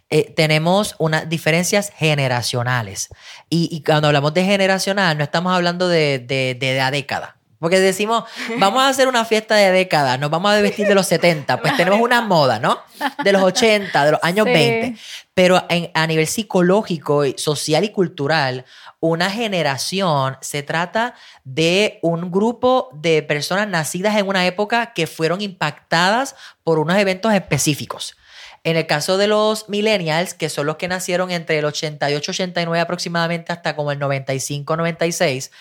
Eh, 0.10 0.34
tenemos 0.36 0.96
unas 0.98 1.30
diferencias 1.30 1.92
generacionales 1.96 3.10
y, 3.48 3.70
y, 3.72 3.84
cuando 3.84 4.08
hablamos 4.08 4.34
de 4.34 4.44
generacional 4.44 5.20
no 5.20 5.24
estamos 5.24 5.54
hablando 5.54 5.88
de, 5.88 6.18
de, 6.18 6.58
de 6.60 6.78
la 6.78 6.90
década. 6.90 7.37
Porque 7.60 7.80
decimos, 7.80 8.24
vamos 8.60 8.84
a 8.84 8.90
hacer 8.90 9.08
una 9.08 9.26
fiesta 9.26 9.56
de 9.56 9.72
décadas, 9.72 10.20
nos 10.20 10.30
vamos 10.30 10.52
a 10.52 10.62
vestir 10.62 10.88
de 10.88 10.94
los 10.94 11.08
70, 11.08 11.60
pues 11.62 11.76
tenemos 11.76 12.00
una 12.00 12.22
moda, 12.22 12.60
¿no? 12.60 12.80
De 13.24 13.32
los 13.32 13.42
80, 13.42 14.06
de 14.06 14.12
los 14.12 14.20
años 14.24 14.46
20. 14.46 14.96
Pero 15.34 15.66
en, 15.70 15.90
a 15.94 16.06
nivel 16.06 16.28
psicológico, 16.28 17.24
social 17.36 17.84
y 17.84 17.90
cultural, 17.90 18.66
una 19.00 19.30
generación 19.30 20.38
se 20.42 20.64
trata 20.64 21.16
de 21.44 22.00
un 22.02 22.32
grupo 22.32 22.90
de 22.94 23.24
personas 23.24 23.68
nacidas 23.68 24.16
en 24.18 24.28
una 24.28 24.46
época 24.46 24.94
que 24.94 25.08
fueron 25.08 25.42
impactadas 25.42 26.36
por 26.64 26.80
unos 26.80 26.98
eventos 26.98 27.34
específicos. 27.34 28.16
En 28.64 28.76
el 28.76 28.86
caso 28.88 29.18
de 29.18 29.28
los 29.28 29.70
millennials, 29.70 30.34
que 30.34 30.50
son 30.50 30.66
los 30.66 30.78
que 30.78 30.88
nacieron 30.88 31.32
entre 31.32 31.60
el 31.60 31.66
88-89 31.66 32.80
aproximadamente 32.80 33.54
hasta 33.54 33.76
como 33.76 33.92
el 33.92 34.00
95-96, 34.00 35.52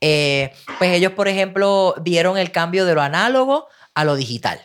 eh, 0.00 0.52
pues 0.78 0.92
ellos, 0.92 1.12
por 1.12 1.28
ejemplo, 1.28 1.94
vieron 2.00 2.38
el 2.38 2.50
cambio 2.50 2.84
de 2.84 2.94
lo 2.94 3.02
análogo 3.02 3.68
a 3.94 4.04
lo 4.04 4.16
digital. 4.16 4.60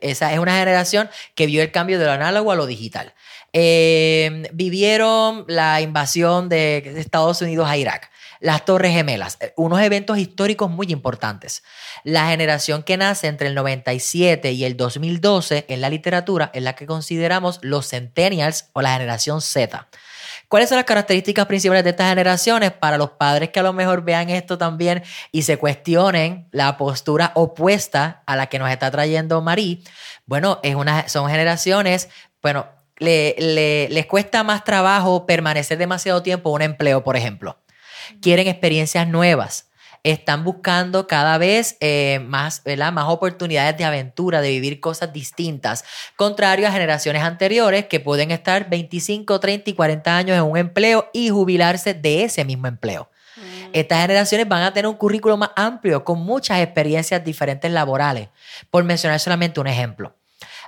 Esa 0.00 0.32
es 0.32 0.38
una 0.38 0.58
generación 0.58 1.10
que 1.34 1.46
vio 1.46 1.62
el 1.62 1.72
cambio 1.72 1.98
de 1.98 2.04
lo 2.04 2.12
análogo 2.12 2.52
a 2.52 2.56
lo 2.56 2.66
digital. 2.66 3.14
Eh, 3.52 4.48
vivieron 4.52 5.44
la 5.48 5.80
invasión 5.80 6.48
de 6.48 6.78
Estados 6.96 7.42
Unidos 7.42 7.68
a 7.68 7.76
Irak, 7.76 8.10
las 8.40 8.64
Torres 8.64 8.92
Gemelas, 8.92 9.36
eh, 9.40 9.52
unos 9.56 9.80
eventos 9.80 10.18
históricos 10.18 10.70
muy 10.70 10.86
importantes. 10.90 11.62
La 12.04 12.28
generación 12.28 12.82
que 12.82 12.96
nace 12.96 13.26
entre 13.26 13.48
el 13.48 13.54
97 13.54 14.52
y 14.52 14.64
el 14.64 14.76
2012 14.76 15.66
en 15.68 15.80
la 15.80 15.90
literatura 15.90 16.50
es 16.54 16.62
la 16.62 16.74
que 16.74 16.86
consideramos 16.86 17.58
los 17.62 17.88
centennials 17.88 18.70
o 18.72 18.82
la 18.82 18.92
generación 18.92 19.40
Z. 19.40 19.88
¿Cuáles 20.48 20.70
son 20.70 20.76
las 20.76 20.86
características 20.86 21.44
principales 21.44 21.84
de 21.84 21.90
estas 21.90 22.08
generaciones 22.08 22.72
para 22.72 22.96
los 22.96 23.10
padres 23.10 23.50
que 23.50 23.60
a 23.60 23.62
lo 23.62 23.74
mejor 23.74 24.02
vean 24.02 24.30
esto 24.30 24.56
también 24.56 25.02
y 25.30 25.42
se 25.42 25.58
cuestionen 25.58 26.48
la 26.52 26.78
postura 26.78 27.32
opuesta 27.34 28.22
a 28.24 28.34
la 28.34 28.46
que 28.46 28.58
nos 28.58 28.70
está 28.70 28.90
trayendo 28.90 29.42
Marí? 29.42 29.84
Bueno, 30.24 30.58
es 30.62 30.74
una, 30.74 31.06
son 31.08 31.28
generaciones, 31.28 32.08
bueno, 32.40 32.66
le, 32.96 33.88
les 33.90 34.06
cuesta 34.06 34.42
más 34.42 34.64
trabajo 34.64 35.26
permanecer 35.26 35.76
demasiado 35.76 36.22
tiempo 36.22 36.48
en 36.50 36.54
un 36.54 36.62
empleo, 36.62 37.04
por 37.04 37.16
ejemplo. 37.16 37.58
Quieren 38.20 38.48
experiencias 38.48 39.06
nuevas 39.08 39.68
están 40.02 40.44
buscando 40.44 41.06
cada 41.06 41.38
vez 41.38 41.76
eh, 41.80 42.20
más, 42.24 42.62
más 42.92 43.04
oportunidades 43.08 43.76
de 43.76 43.84
aventura, 43.84 44.40
de 44.40 44.50
vivir 44.50 44.80
cosas 44.80 45.12
distintas, 45.12 45.84
contrario 46.16 46.68
a 46.68 46.72
generaciones 46.72 47.22
anteriores 47.22 47.86
que 47.86 48.00
pueden 48.00 48.30
estar 48.30 48.70
25, 48.70 49.40
30 49.40 49.70
y 49.70 49.72
40 49.74 50.16
años 50.16 50.36
en 50.36 50.44
un 50.44 50.56
empleo 50.56 51.10
y 51.12 51.30
jubilarse 51.30 51.94
de 51.94 52.24
ese 52.24 52.44
mismo 52.44 52.68
empleo. 52.68 53.10
Mm. 53.36 53.70
Estas 53.72 54.02
generaciones 54.02 54.48
van 54.48 54.62
a 54.62 54.72
tener 54.72 54.88
un 54.88 54.96
currículo 54.96 55.36
más 55.36 55.50
amplio 55.56 56.04
con 56.04 56.20
muchas 56.20 56.60
experiencias 56.60 57.24
diferentes 57.24 57.70
laborales, 57.70 58.28
por 58.70 58.84
mencionar 58.84 59.20
solamente 59.20 59.60
un 59.60 59.66
ejemplo. 59.66 60.14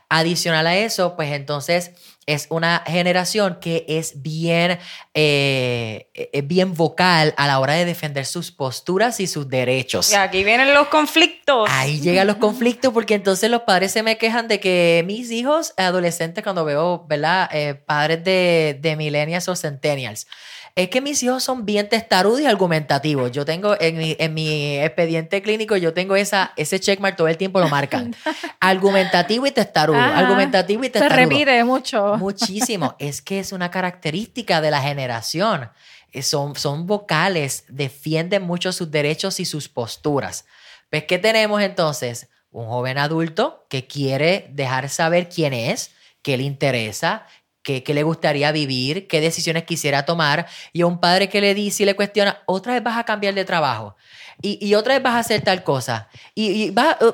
Adicional 0.08 0.66
a 0.66 0.76
eso, 0.76 1.14
pues 1.14 1.32
entonces 1.32 1.92
es 2.26 2.46
una 2.50 2.84
generación 2.86 3.58
que 3.60 3.84
es 3.88 4.22
bien, 4.22 4.78
eh, 5.14 6.08
eh, 6.14 6.42
bien 6.42 6.74
vocal 6.74 7.34
a 7.36 7.46
la 7.46 7.58
hora 7.58 7.74
de 7.74 7.84
defender 7.84 8.26
sus 8.26 8.52
posturas 8.52 9.20
y 9.20 9.26
sus 9.26 9.48
derechos. 9.48 10.12
Y 10.12 10.14
aquí 10.14 10.44
vienen 10.44 10.72
los 10.74 10.88
conflictos. 10.88 11.68
Ahí 11.70 12.00
llegan 12.00 12.26
los 12.26 12.36
conflictos 12.36 12.92
porque 12.92 13.14
entonces 13.14 13.50
los 13.50 13.62
padres 13.62 13.92
se 13.92 14.02
me 14.02 14.18
quejan 14.18 14.48
de 14.48 14.60
que 14.60 15.02
mis 15.06 15.30
hijos 15.30 15.74
adolescentes, 15.76 16.44
cuando 16.44 16.64
veo, 16.64 17.04
¿verdad? 17.08 17.48
Eh, 17.52 17.74
padres 17.74 18.22
de, 18.22 18.78
de 18.80 18.96
millennials 18.96 19.48
o 19.48 19.56
centennials, 19.56 20.26
es 20.74 20.88
que 20.88 21.00
mis 21.00 21.22
hijos 21.22 21.42
son 21.42 21.64
bien 21.66 21.88
testarudos 21.88 22.40
y 22.40 22.46
argumentativos. 22.46 23.32
Yo 23.32 23.44
tengo 23.44 23.76
en 23.80 23.98
mi, 23.98 24.16
en 24.18 24.34
mi 24.34 24.78
expediente 24.78 25.42
clínico, 25.42 25.76
yo 25.76 25.92
tengo 25.92 26.16
esa, 26.16 26.52
ese 26.56 26.80
checkmark 26.80 27.16
todo 27.16 27.28
el 27.28 27.36
tiempo 27.36 27.60
lo 27.60 27.68
marcan. 27.68 28.14
Argumentativo 28.60 29.46
y 29.46 29.50
testarudo. 29.50 29.98
argumentativo 29.98 30.84
y 30.84 30.90
testarudo. 30.90 31.16
Se 31.16 31.26
repite 31.26 31.64
mucho. 31.64 32.16
Muchísimo. 32.16 32.96
es 32.98 33.20
que 33.22 33.40
es 33.40 33.52
una 33.52 33.70
característica 33.70 34.60
de 34.60 34.70
la 34.70 34.80
generación. 34.80 35.70
Eh, 36.12 36.22
son, 36.22 36.56
son 36.56 36.86
vocales, 36.86 37.64
defienden 37.68 38.42
mucho 38.42 38.72
sus 38.72 38.90
derechos 38.90 39.40
y 39.40 39.44
sus 39.44 39.68
posturas. 39.68 40.44
Pues, 40.90 41.04
¿qué 41.04 41.18
tenemos 41.18 41.62
entonces? 41.62 42.28
Un 42.50 42.66
joven 42.66 42.98
adulto 42.98 43.66
que 43.68 43.86
quiere 43.86 44.48
dejar 44.50 44.88
saber 44.88 45.28
quién 45.28 45.52
es, 45.52 45.92
qué 46.22 46.36
le 46.36 46.42
interesa, 46.42 47.26
qué, 47.62 47.82
le 47.86 48.02
gustaría 48.02 48.52
vivir, 48.52 49.06
qué 49.06 49.20
decisiones 49.20 49.64
quisiera 49.64 50.04
tomar, 50.04 50.46
y 50.72 50.82
a 50.82 50.86
un 50.86 51.00
padre 51.00 51.28
que 51.28 51.40
le 51.40 51.54
dice 51.54 51.82
y 51.82 51.86
le 51.86 51.94
cuestiona, 51.94 52.42
otra 52.46 52.74
vez 52.74 52.82
vas 52.82 52.98
a 52.98 53.04
cambiar 53.04 53.34
de 53.34 53.44
trabajo, 53.44 53.96
y, 54.42 54.74
otra 54.74 54.94
vez 54.94 55.02
vas 55.02 55.14
a 55.14 55.18
hacer 55.18 55.42
tal 55.42 55.62
cosa, 55.62 56.08
y, 56.34 56.70
va... 56.70 56.96
Uh, 57.00 57.12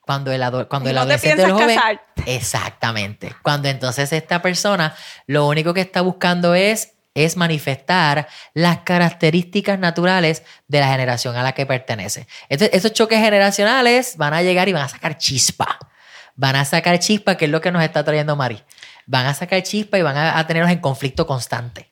cuando 0.00 0.32
el, 0.32 0.42
cuando 0.68 0.90
el 0.90 0.98
adolescente 0.98 1.50
joven, 1.50 1.78
exactamente. 2.26 3.34
Cuando 3.42 3.68
entonces 3.68 4.12
esta 4.12 4.42
persona 4.42 4.94
lo 5.26 5.46
único 5.48 5.72
que 5.72 5.80
está 5.80 6.02
buscando 6.02 6.54
es 6.54 6.90
es 7.14 7.36
manifestar 7.36 8.28
las 8.54 8.78
características 8.80 9.78
naturales 9.78 10.42
de 10.66 10.80
la 10.80 10.88
generación 10.88 11.36
a 11.36 11.42
la 11.42 11.52
que 11.52 11.64
pertenece. 11.64 12.26
Entonces, 12.48 12.76
esos 12.76 12.92
choques 12.92 13.20
generacionales 13.20 14.16
van 14.16 14.34
a 14.34 14.42
llegar 14.42 14.68
y 14.68 14.72
van 14.72 14.82
a 14.82 14.88
sacar 14.88 15.16
chispa. 15.16 15.78
Van 16.34 16.56
a 16.56 16.64
sacar 16.64 16.98
chispa, 16.98 17.36
que 17.36 17.44
es 17.44 17.50
lo 17.50 17.60
que 17.60 17.70
nos 17.70 17.84
está 17.84 18.04
trayendo 18.04 18.34
Mari 18.34 18.62
van 19.06 19.26
a 19.26 19.34
sacar 19.34 19.62
chispa 19.62 19.98
y 19.98 20.02
van 20.02 20.16
a, 20.16 20.46
tenerlos 20.46 20.72
en 20.72 20.80
conflicto 20.80 21.26
constante. 21.26 21.90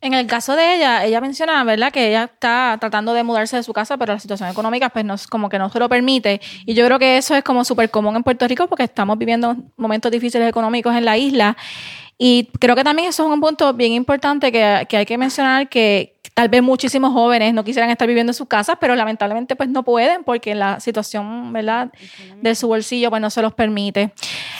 En 0.00 0.14
el 0.14 0.26
caso 0.28 0.54
de 0.54 0.76
ella, 0.76 1.04
ella 1.04 1.20
menciona, 1.20 1.64
¿verdad?, 1.64 1.90
que 1.90 2.08
ella 2.08 2.30
está 2.32 2.76
tratando 2.78 3.14
de 3.14 3.24
mudarse 3.24 3.56
de 3.56 3.64
su 3.64 3.72
casa, 3.72 3.96
pero 3.96 4.12
la 4.12 4.20
situación 4.20 4.48
económica, 4.48 4.90
pues, 4.90 5.04
no, 5.04 5.16
como 5.28 5.48
que 5.48 5.58
no 5.58 5.70
se 5.70 5.80
lo 5.80 5.88
permite. 5.88 6.40
Y 6.66 6.74
yo 6.74 6.86
creo 6.86 7.00
que 7.00 7.18
eso 7.18 7.34
es 7.34 7.42
como 7.42 7.64
súper 7.64 7.90
común 7.90 8.14
en 8.14 8.22
Puerto 8.22 8.46
Rico 8.46 8.68
porque 8.68 8.84
estamos 8.84 9.18
viviendo 9.18 9.56
momentos 9.76 10.12
difíciles 10.12 10.48
económicos 10.48 10.94
en 10.94 11.04
la 11.04 11.18
isla. 11.18 11.56
Y 12.16 12.48
creo 12.60 12.76
que 12.76 12.84
también 12.84 13.08
eso 13.08 13.24
es 13.26 13.32
un 13.32 13.40
punto 13.40 13.72
bien 13.74 13.92
importante 13.92 14.52
que, 14.52 14.86
que 14.88 14.98
hay 14.98 15.06
que 15.06 15.18
mencionar, 15.18 15.68
que 15.68 16.18
tal 16.38 16.48
vez 16.48 16.62
muchísimos 16.62 17.12
jóvenes 17.12 17.52
no 17.52 17.64
quisieran 17.64 17.90
estar 17.90 18.06
viviendo 18.06 18.30
en 18.30 18.34
sus 18.34 18.46
casas, 18.46 18.76
pero 18.80 18.94
lamentablemente 18.94 19.56
pues 19.56 19.68
no 19.68 19.82
pueden 19.82 20.22
porque 20.22 20.54
la 20.54 20.78
situación, 20.78 21.52
¿verdad?, 21.52 21.90
de 22.40 22.54
su 22.54 22.68
bolsillo, 22.68 23.10
pues 23.10 23.20
no 23.20 23.30
se 23.30 23.42
los 23.42 23.54
permite. 23.54 24.12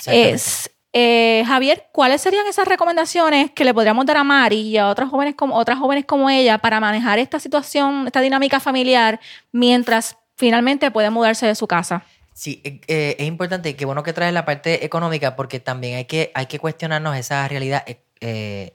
Es 0.06 0.68
eh, 0.92 1.44
Javier, 1.46 1.88
¿cuáles 1.92 2.22
serían 2.22 2.46
esas 2.46 2.66
recomendaciones 2.66 3.50
que 3.50 3.64
le 3.64 3.74
podríamos 3.74 4.06
dar 4.06 4.16
a 4.16 4.24
Mari 4.24 4.60
y 4.60 4.78
a 4.78 4.88
otras 4.88 5.10
jóvenes 5.10 5.34
como, 5.34 5.54
otras 5.56 5.78
jóvenes 5.78 6.06
como 6.06 6.30
ella 6.30 6.58
para 6.58 6.80
manejar 6.80 7.18
esta 7.18 7.38
situación, 7.38 8.06
esta 8.06 8.20
dinámica 8.20 8.58
familiar, 8.58 9.20
mientras 9.52 10.16
finalmente 10.36 10.90
puede 10.90 11.10
mudarse 11.10 11.46
de 11.46 11.54
su 11.54 11.66
casa? 11.66 12.04
Sí, 12.32 12.62
eh, 12.64 12.80
eh, 12.86 13.16
es 13.18 13.26
importante, 13.26 13.76
qué 13.76 13.84
bueno 13.84 14.02
que 14.02 14.12
traes 14.12 14.32
la 14.32 14.46
parte 14.46 14.84
económica, 14.84 15.36
porque 15.36 15.60
también 15.60 15.96
hay 15.96 16.04
que, 16.06 16.30
hay 16.34 16.46
que 16.46 16.58
cuestionarnos 16.58 17.16
esa 17.16 17.46
realidad 17.48 17.84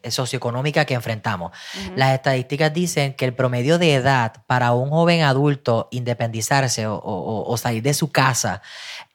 socioeconómica 0.10 0.86
que 0.86 0.94
enfrentamos. 0.94 1.52
Las 1.98 2.14
estadísticas 2.14 2.74
dicen 2.74 3.14
que 3.14 3.26
el 3.26 3.34
promedio 3.34 3.78
de 3.78 3.96
edad 3.96 4.44
para 4.48 4.72
un 4.72 4.90
joven 4.90 5.24
adulto 5.24 5.90
independizarse 5.92 6.86
o, 6.88 7.56
salir 7.58 7.84
de 7.84 7.94
su 7.94 8.10
casa, 8.10 8.62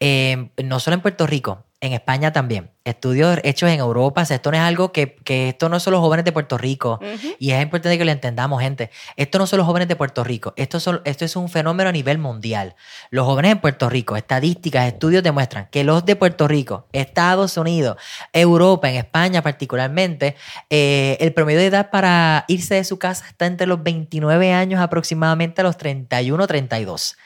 no 0.00 0.80
solo 0.80 0.94
en 0.94 1.00
Puerto 1.00 1.26
Rico, 1.26 1.64
en 1.80 1.92
España 1.92 2.32
también. 2.32 2.70
Estudios 2.84 3.38
hechos 3.44 3.70
en 3.70 3.78
Europa. 3.78 4.22
esto 4.22 4.50
no 4.50 4.56
es 4.56 4.62
algo 4.62 4.90
que, 4.90 5.14
que 5.16 5.50
esto 5.50 5.68
no 5.68 5.78
son 5.78 5.92
los 5.92 6.00
jóvenes 6.00 6.24
de 6.24 6.32
Puerto 6.32 6.58
Rico. 6.58 6.98
Y 7.38 7.52
es 7.52 7.62
importante 7.62 7.96
que 7.98 8.04
lo 8.04 8.10
entendamos, 8.10 8.60
gente. 8.60 8.90
Esto 9.16 9.38
no 9.38 9.46
son 9.46 9.58
los 9.58 9.66
jóvenes 9.66 9.86
de 9.86 9.94
Puerto 9.94 10.24
Rico. 10.24 10.54
Esto, 10.56 10.80
son, 10.80 11.02
esto 11.04 11.24
es 11.24 11.36
un 11.36 11.48
fenómeno 11.48 11.90
a 11.90 11.92
nivel 11.92 12.18
mundial. 12.18 12.74
Los 13.10 13.26
jóvenes 13.26 13.52
en 13.52 13.60
Puerto 13.60 13.88
Rico, 13.88 14.16
estadísticas, 14.16 14.86
estudios 14.86 15.22
demuestran 15.22 15.68
que 15.70 15.84
los 15.84 16.04
de 16.04 16.16
Puerto 16.16 16.48
Rico, 16.48 16.88
Estados 16.92 17.56
Unidos, 17.56 17.96
Europa, 18.32 18.90
en 18.90 18.96
España 18.96 19.42
particularmente, 19.42 20.34
eh, 20.70 21.16
el 21.20 21.32
promedio 21.32 21.60
de 21.60 21.66
edad 21.66 21.90
para 21.90 22.44
irse 22.48 22.74
de 22.74 22.84
su 22.84 22.98
casa 22.98 23.26
está 23.28 23.46
entre 23.46 23.66
los 23.66 23.82
29 23.82 24.52
años 24.52 24.80
aproximadamente 24.80 25.60
a 25.60 25.64
los 25.64 25.76
31, 25.76 26.46
32. 26.46 27.16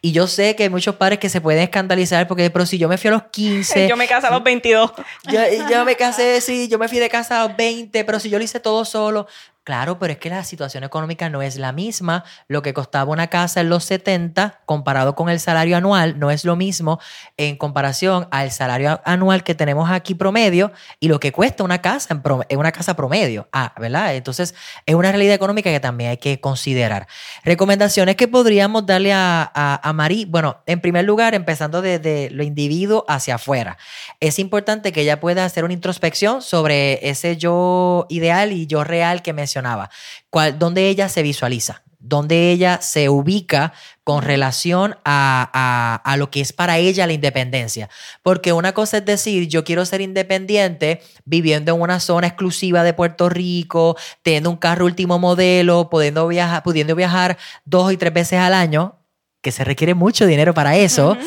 Y 0.00 0.12
yo 0.12 0.26
sé 0.26 0.56
que 0.56 0.64
hay 0.64 0.70
muchos 0.70 0.96
padres 0.96 1.18
que 1.18 1.28
se 1.28 1.40
pueden 1.40 1.62
escandalizar 1.62 2.26
porque, 2.26 2.50
pero 2.50 2.66
si 2.66 2.78
yo 2.78 2.88
me 2.88 2.98
fui 2.98 3.08
a 3.08 3.12
los 3.12 3.22
15. 3.24 3.88
Yo 3.88 3.96
me 3.96 4.06
casé 4.06 4.26
a 4.26 4.30
los 4.30 4.42
22. 4.42 4.92
Yo, 5.30 5.40
yo 5.70 5.84
me 5.84 5.96
casé, 5.96 6.40
sí, 6.40 6.68
yo 6.68 6.78
me 6.78 6.88
fui 6.88 6.98
de 6.98 7.08
casa 7.08 7.42
a 7.42 7.48
los 7.48 7.56
20, 7.56 8.04
pero 8.04 8.18
si 8.20 8.30
yo 8.30 8.38
lo 8.38 8.44
hice 8.44 8.60
todo 8.60 8.84
solo. 8.84 9.26
Claro, 9.64 9.98
pero 9.98 10.12
es 10.12 10.18
que 10.18 10.28
la 10.28 10.44
situación 10.44 10.84
económica 10.84 11.30
no 11.30 11.40
es 11.40 11.56
la 11.56 11.72
misma. 11.72 12.24
Lo 12.48 12.60
que 12.60 12.74
costaba 12.74 13.10
una 13.10 13.28
casa 13.28 13.62
en 13.62 13.70
los 13.70 13.84
70 13.84 14.60
comparado 14.66 15.14
con 15.14 15.30
el 15.30 15.40
salario 15.40 15.78
anual 15.78 16.18
no 16.18 16.30
es 16.30 16.44
lo 16.44 16.54
mismo 16.54 17.00
en 17.38 17.56
comparación 17.56 18.28
al 18.30 18.50
salario 18.50 19.00
anual 19.06 19.42
que 19.42 19.54
tenemos 19.54 19.90
aquí 19.90 20.14
promedio 20.14 20.70
y 21.00 21.08
lo 21.08 21.18
que 21.18 21.32
cuesta 21.32 21.64
una 21.64 21.80
casa 21.80 22.12
en, 22.12 22.58
una 22.58 22.72
casa 22.72 22.94
promedio. 22.94 23.48
Ah, 23.54 23.72
¿verdad? 23.78 24.14
Entonces 24.14 24.54
es 24.84 24.94
una 24.94 25.10
realidad 25.10 25.34
económica 25.34 25.70
que 25.70 25.80
también 25.80 26.10
hay 26.10 26.18
que 26.18 26.40
considerar. 26.40 27.06
Recomendaciones 27.42 28.16
que 28.16 28.28
podríamos 28.28 28.84
darle 28.84 29.14
a, 29.14 29.50
a, 29.54 29.92
Marí. 29.94 30.26
Bueno, 30.26 30.58
en 30.66 30.82
primer 30.82 31.06
lugar, 31.06 31.34
empezando 31.34 31.80
desde 31.80 32.28
lo 32.28 32.42
individuo 32.42 33.06
hacia 33.08 33.36
afuera. 33.36 33.78
Es 34.20 34.38
importante 34.38 34.92
que 34.92 35.00
ella 35.00 35.20
pueda 35.20 35.46
hacer 35.46 35.64
una 35.64 35.72
introspección 35.72 36.42
sobre 36.42 37.08
ese 37.08 37.38
yo 37.38 38.04
ideal 38.10 38.52
y 38.52 38.66
yo 38.66 38.84
real 38.84 39.22
que 39.22 39.32
me 39.62 39.88
cuál, 40.30 40.58
dónde 40.58 40.88
ella 40.88 41.08
se 41.08 41.22
visualiza, 41.22 41.82
dónde 41.98 42.50
ella 42.50 42.80
se 42.82 43.08
ubica 43.08 43.72
con 44.04 44.22
relación 44.22 44.96
a, 45.04 46.00
a, 46.04 46.16
lo 46.16 46.30
que 46.30 46.40
es 46.40 46.52
para 46.52 46.78
ella 46.78 47.06
la 47.06 47.14
independencia. 47.14 47.88
Porque 48.22 48.52
una 48.52 48.72
cosa 48.72 48.98
es 48.98 49.04
decir, 49.04 49.48
yo 49.48 49.64
quiero 49.64 49.86
ser 49.86 50.02
independiente 50.02 51.00
viviendo 51.24 51.74
en 51.74 51.80
una 51.80 52.00
zona 52.00 52.26
exclusiva 52.26 52.82
de 52.82 52.92
Puerto 52.92 53.28
Rico, 53.28 53.96
teniendo 54.22 54.50
un 54.50 54.56
carro 54.56 54.84
último 54.84 55.18
modelo, 55.18 55.88
pudiendo 55.88 56.28
viajar, 56.28 56.62
pudiendo 56.62 56.94
viajar 56.94 57.38
dos 57.64 57.92
y 57.92 57.96
tres 57.96 58.12
veces 58.12 58.38
al 58.38 58.52
año 58.52 59.03
que 59.44 59.52
se 59.52 59.62
requiere 59.62 59.92
mucho 59.92 60.26
dinero 60.26 60.54
para 60.54 60.74
eso, 60.78 61.18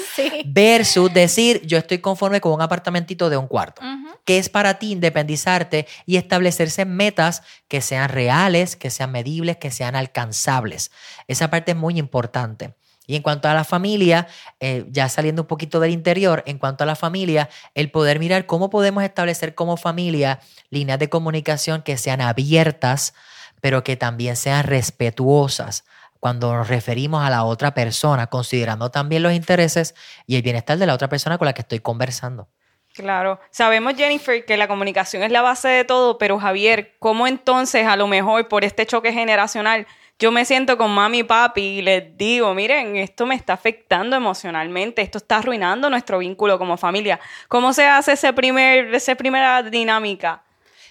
versus 0.47 1.13
decir, 1.13 1.61
yo 1.67 1.77
estoy 1.77 1.99
conforme 1.99 2.41
con 2.41 2.51
un 2.51 2.63
apartamentito 2.63 3.29
de 3.29 3.37
un 3.37 3.47
cuarto, 3.47 3.83
que 4.25 4.39
es 4.39 4.49
para 4.49 4.79
ti 4.79 4.91
independizarte 4.91 5.85
y 6.07 6.17
establecerse 6.17 6.83
metas 6.83 7.43
que 7.67 7.79
sean 7.79 8.09
reales, 8.09 8.75
que 8.75 8.89
sean 8.89 9.11
medibles, 9.11 9.57
que 9.57 9.69
sean 9.69 9.95
alcanzables. 9.95 10.89
Esa 11.27 11.51
parte 11.51 11.73
es 11.73 11.77
muy 11.77 11.99
importante. 11.99 12.73
Y 13.05 13.15
en 13.15 13.21
cuanto 13.21 13.47
a 13.49 13.53
la 13.53 13.63
familia, 13.63 14.27
eh, 14.59 14.85
ya 14.89 15.07
saliendo 15.09 15.43
un 15.43 15.47
poquito 15.47 15.79
del 15.79 15.91
interior, 15.91 16.43
en 16.47 16.57
cuanto 16.57 16.83
a 16.83 16.87
la 16.87 16.95
familia, 16.95 17.49
el 17.75 17.91
poder 17.91 18.17
mirar 18.17 18.47
cómo 18.47 18.71
podemos 18.71 19.03
establecer 19.03 19.53
como 19.53 19.77
familia 19.77 20.39
líneas 20.71 20.97
de 20.97 21.07
comunicación 21.07 21.83
que 21.83 21.97
sean 21.97 22.19
abiertas, 22.19 23.13
pero 23.61 23.83
que 23.83 23.95
también 23.95 24.35
sean 24.35 24.63
respetuosas 24.63 25.83
cuando 26.19 26.53
nos 26.53 26.67
referimos 26.67 27.23
a 27.25 27.29
la 27.29 27.43
otra 27.43 27.73
persona, 27.73 28.27
considerando 28.27 28.91
también 28.91 29.23
los 29.23 29.33
intereses 29.33 29.95
y 30.25 30.35
el 30.35 30.41
bienestar 30.41 30.77
de 30.77 30.85
la 30.85 30.93
otra 30.93 31.09
persona 31.09 31.37
con 31.37 31.45
la 31.45 31.53
que 31.53 31.61
estoy 31.61 31.79
conversando. 31.79 32.47
Claro, 32.93 33.39
sabemos 33.51 33.93
Jennifer 33.95 34.43
que 34.43 34.57
la 34.57 34.67
comunicación 34.67 35.21
es 35.21 35.31
la 35.31 35.43
base 35.43 35.67
de 35.67 35.85
todo, 35.85 36.17
pero 36.17 36.39
Javier, 36.39 36.95
¿cómo 36.97 37.27
entonces 37.27 37.85
a 37.85 37.95
lo 37.95 38.07
mejor 38.07 38.47
por 38.47 38.63
este 38.63 38.87
choque 38.87 39.13
generacional 39.13 39.85
yo 40.19 40.31
me 40.31 40.45
siento 40.45 40.79
con 40.79 40.89
mami 40.89 41.19
y 41.19 41.23
papi 41.23 41.61
y 41.61 41.81
les 41.83 42.17
digo, 42.17 42.55
miren, 42.55 42.95
esto 42.95 43.27
me 43.27 43.35
está 43.35 43.53
afectando 43.53 44.15
emocionalmente, 44.15 45.03
esto 45.03 45.19
está 45.19 45.37
arruinando 45.37 45.91
nuestro 45.91 46.17
vínculo 46.17 46.57
como 46.57 46.75
familia? 46.75 47.19
¿Cómo 47.47 47.71
se 47.71 47.85
hace 47.85 48.13
ese 48.13 48.33
primer, 48.33 48.95
esa 48.95 49.13
primera 49.13 49.61
dinámica? 49.61 50.41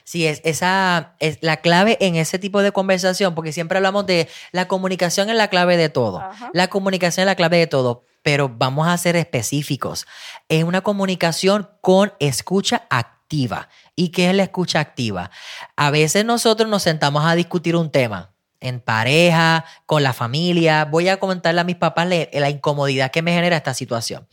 Sí, 0.07 0.25
es, 0.25 0.41
esa 0.45 1.17
es 1.19 1.39
la 1.41 1.57
clave 1.57 1.99
en 2.01 2.15
ese 2.15 2.39
tipo 2.39 2.63
de 2.63 2.71
conversación, 2.71 3.35
porque 3.35 3.53
siempre 3.53 3.79
hablamos 3.79 4.07
de 4.07 4.29
la 4.53 4.69
comunicación 4.69 5.31
es 5.31 5.37
la 5.37 5.49
clave 5.49 5.77
de 5.77 5.89
todo. 5.89 6.23
La 6.53 6.69
comunicación 6.69 7.23
es 7.25 7.27
la 7.27 7.35
clave 7.35 7.59
de 7.59 7.67
todo, 7.67 8.05
pero 8.23 8.49
vamos 8.49 8.87
a 8.87 8.97
ser 8.99 9.17
específicos. 9.17 10.07
Es 10.49 10.63
una 10.63 10.83
comunicación 10.83 11.69
con 11.81 12.13
escucha 12.21 12.87
activa. 12.89 13.69
¿Y 13.97 14.11
qué 14.11 14.31
es 14.31 14.37
la 14.37 14.45
escucha 14.45 14.79
activa? 14.79 15.33
A 15.75 15.91
veces 15.91 16.25
nosotros 16.25 16.71
nos 16.71 16.85
sentamos 16.85 17.25
a 17.27 17.35
discutir 17.35 17.75
un 17.75 17.91
tema 17.91 18.36
en 18.61 18.81
pareja, 18.81 19.65
con 19.87 20.03
la 20.03 20.13
familia. 20.13 20.85
Voy 20.85 21.09
a 21.09 21.19
comentarle 21.19 21.61
a 21.61 21.65
mis 21.65 21.77
papás 21.77 22.09
la 22.09 22.51
incomodidad 22.51 23.11
que 23.11 23.23
me 23.23 23.33
genera 23.33 23.57
esta 23.57 23.75
situación. 23.75 24.27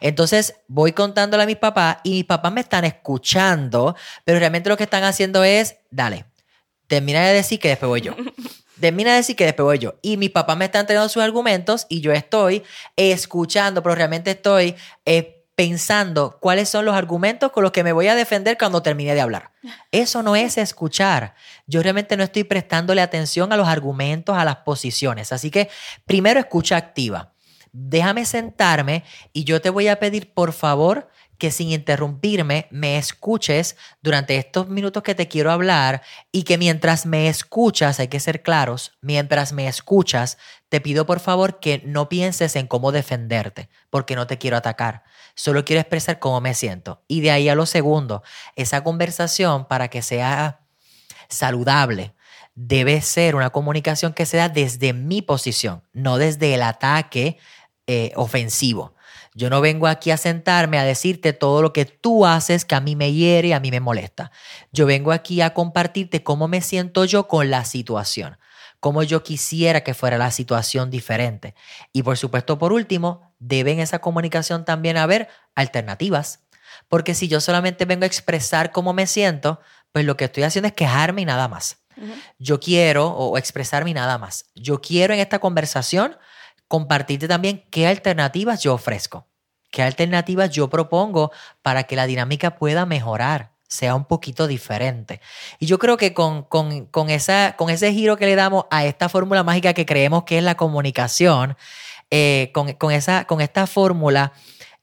Entonces 0.00 0.54
voy 0.66 0.92
contándole 0.92 1.42
a 1.42 1.46
mis 1.46 1.56
papás 1.56 1.98
y 2.04 2.10
mis 2.10 2.24
papás 2.24 2.52
me 2.52 2.60
están 2.60 2.84
escuchando, 2.84 3.96
pero 4.24 4.38
realmente 4.38 4.68
lo 4.68 4.76
que 4.76 4.84
están 4.84 5.04
haciendo 5.04 5.44
es, 5.44 5.76
dale, 5.90 6.26
termina 6.86 7.26
de 7.26 7.34
decir 7.34 7.58
que 7.58 7.68
después 7.68 7.88
voy 7.88 8.00
yo. 8.00 8.14
Termina 8.80 9.10
de 9.10 9.16
decir 9.16 9.34
que 9.34 9.44
después 9.44 9.64
voy 9.64 9.78
yo. 9.80 9.94
Y 10.02 10.16
mis 10.16 10.30
papás 10.30 10.56
me 10.56 10.66
están 10.66 10.82
entregando 10.82 11.08
sus 11.08 11.20
argumentos 11.20 11.86
y 11.88 12.00
yo 12.00 12.12
estoy 12.12 12.62
escuchando, 12.96 13.82
pero 13.82 13.94
realmente 13.94 14.30
estoy... 14.32 14.76
Eh, 15.04 15.37
pensando 15.58 16.38
cuáles 16.40 16.68
son 16.68 16.84
los 16.84 16.94
argumentos 16.94 17.50
con 17.50 17.64
los 17.64 17.72
que 17.72 17.82
me 17.82 17.92
voy 17.92 18.06
a 18.06 18.14
defender 18.14 18.56
cuando 18.56 18.80
termine 18.80 19.16
de 19.16 19.20
hablar. 19.20 19.50
Eso 19.90 20.22
no 20.22 20.36
es 20.36 20.56
escuchar. 20.56 21.34
Yo 21.66 21.82
realmente 21.82 22.16
no 22.16 22.22
estoy 22.22 22.44
prestándole 22.44 23.00
atención 23.00 23.52
a 23.52 23.56
los 23.56 23.66
argumentos, 23.66 24.36
a 24.36 24.44
las 24.44 24.58
posiciones. 24.58 25.32
Así 25.32 25.50
que 25.50 25.68
primero 26.06 26.38
escucha 26.38 26.76
activa. 26.76 27.32
Déjame 27.72 28.24
sentarme 28.24 29.02
y 29.32 29.42
yo 29.42 29.60
te 29.60 29.70
voy 29.70 29.88
a 29.88 29.98
pedir, 29.98 30.32
por 30.32 30.52
favor, 30.52 31.10
que 31.38 31.50
sin 31.50 31.70
interrumpirme 31.70 32.68
me 32.70 32.96
escuches 32.96 33.76
durante 34.00 34.36
estos 34.36 34.68
minutos 34.68 35.02
que 35.02 35.16
te 35.16 35.26
quiero 35.26 35.50
hablar 35.50 36.02
y 36.30 36.44
que 36.44 36.56
mientras 36.56 37.04
me 37.04 37.28
escuchas, 37.28 37.98
hay 37.98 38.06
que 38.06 38.20
ser 38.20 38.42
claros, 38.42 38.96
mientras 39.00 39.52
me 39.52 39.66
escuchas, 39.66 40.38
te 40.68 40.80
pido 40.80 41.04
por 41.04 41.18
favor 41.18 41.58
que 41.58 41.82
no 41.84 42.08
pienses 42.08 42.54
en 42.54 42.68
cómo 42.68 42.92
defenderte, 42.92 43.68
porque 43.90 44.14
no 44.14 44.28
te 44.28 44.38
quiero 44.38 44.56
atacar, 44.56 45.02
solo 45.38 45.64
quiero 45.64 45.80
expresar 45.80 46.18
cómo 46.18 46.40
me 46.40 46.52
siento. 46.52 47.02
Y 47.06 47.20
de 47.20 47.30
ahí 47.30 47.48
a 47.48 47.54
lo 47.54 47.64
segundo, 47.64 48.22
esa 48.56 48.82
conversación 48.82 49.66
para 49.66 49.88
que 49.88 50.02
sea 50.02 50.60
saludable, 51.28 52.14
debe 52.54 53.00
ser 53.02 53.36
una 53.36 53.50
comunicación 53.50 54.12
que 54.12 54.26
se 54.26 54.36
da 54.36 54.48
desde 54.48 54.92
mi 54.92 55.22
posición, 55.22 55.84
no 55.92 56.18
desde 56.18 56.54
el 56.54 56.62
ataque 56.62 57.38
eh, 57.86 58.12
ofensivo. 58.16 58.94
Yo 59.34 59.48
no 59.48 59.60
vengo 59.60 59.86
aquí 59.86 60.10
a 60.10 60.16
sentarme 60.16 60.78
a 60.78 60.84
decirte 60.84 61.32
todo 61.32 61.62
lo 61.62 61.72
que 61.72 61.84
tú 61.84 62.26
haces 62.26 62.64
que 62.64 62.74
a 62.74 62.80
mí 62.80 62.96
me 62.96 63.12
hiere, 63.12 63.54
a 63.54 63.60
mí 63.60 63.70
me 63.70 63.78
molesta. 63.78 64.32
Yo 64.72 64.86
vengo 64.86 65.12
aquí 65.12 65.40
a 65.40 65.54
compartirte 65.54 66.24
cómo 66.24 66.48
me 66.48 66.60
siento 66.60 67.04
yo 67.04 67.28
con 67.28 67.48
la 67.48 67.64
situación, 67.64 68.38
cómo 68.80 69.02
yo 69.02 69.22
quisiera 69.22 69.82
que 69.82 69.94
fuera 69.94 70.18
la 70.18 70.30
situación 70.30 70.90
diferente. 70.90 71.54
Y 71.92 72.02
por 72.02 72.16
supuesto, 72.16 72.58
por 72.58 72.72
último, 72.72 73.34
debe 73.38 73.72
en 73.72 73.80
esa 73.80 74.00
comunicación 74.00 74.64
también 74.64 74.96
haber 74.96 75.28
alternativas. 75.54 76.44
Porque 76.88 77.14
si 77.14 77.28
yo 77.28 77.40
solamente 77.40 77.84
vengo 77.84 78.04
a 78.04 78.06
expresar 78.06 78.72
cómo 78.72 78.92
me 78.92 79.06
siento, 79.06 79.60
pues 79.92 80.04
lo 80.04 80.16
que 80.16 80.26
estoy 80.26 80.44
haciendo 80.44 80.68
es 80.68 80.74
quejarme 80.74 81.22
y 81.22 81.24
nada 81.24 81.48
más. 81.48 81.78
Yo 82.38 82.60
quiero, 82.60 83.08
o 83.08 83.36
expresarme 83.38 83.90
y 83.90 83.94
nada 83.94 84.18
más. 84.18 84.46
Yo 84.54 84.80
quiero 84.80 85.14
en 85.14 85.20
esta 85.20 85.40
conversación 85.40 86.16
compartirte 86.68 87.26
también 87.26 87.64
qué 87.70 87.88
alternativas 87.88 88.62
yo 88.62 88.74
ofrezco, 88.74 89.26
qué 89.70 89.82
alternativas 89.82 90.50
yo 90.50 90.68
propongo 90.70 91.32
para 91.62 91.84
que 91.84 91.96
la 91.96 92.06
dinámica 92.06 92.56
pueda 92.56 92.86
mejorar, 92.86 93.52
sea 93.68 93.94
un 93.94 94.06
poquito 94.06 94.46
diferente. 94.46 95.20
Y 95.58 95.66
yo 95.66 95.78
creo 95.78 95.96
que 95.96 96.14
con, 96.14 96.46
esa, 97.08 97.54
con 97.56 97.70
ese 97.70 97.92
giro 97.92 98.16
que 98.16 98.26
le 98.26 98.34
damos 98.34 98.64
a 98.70 98.84
esta 98.84 99.08
fórmula 99.08 99.44
mágica 99.44 99.74
que 99.74 99.86
creemos 99.86 100.24
que 100.24 100.38
es 100.38 100.44
la 100.44 100.56
comunicación, 100.56 101.56
eh, 102.10 102.50
con, 102.54 102.90
esa, 102.90 103.26
con 103.26 103.40
esta 103.42 103.66
fórmula 103.66 104.32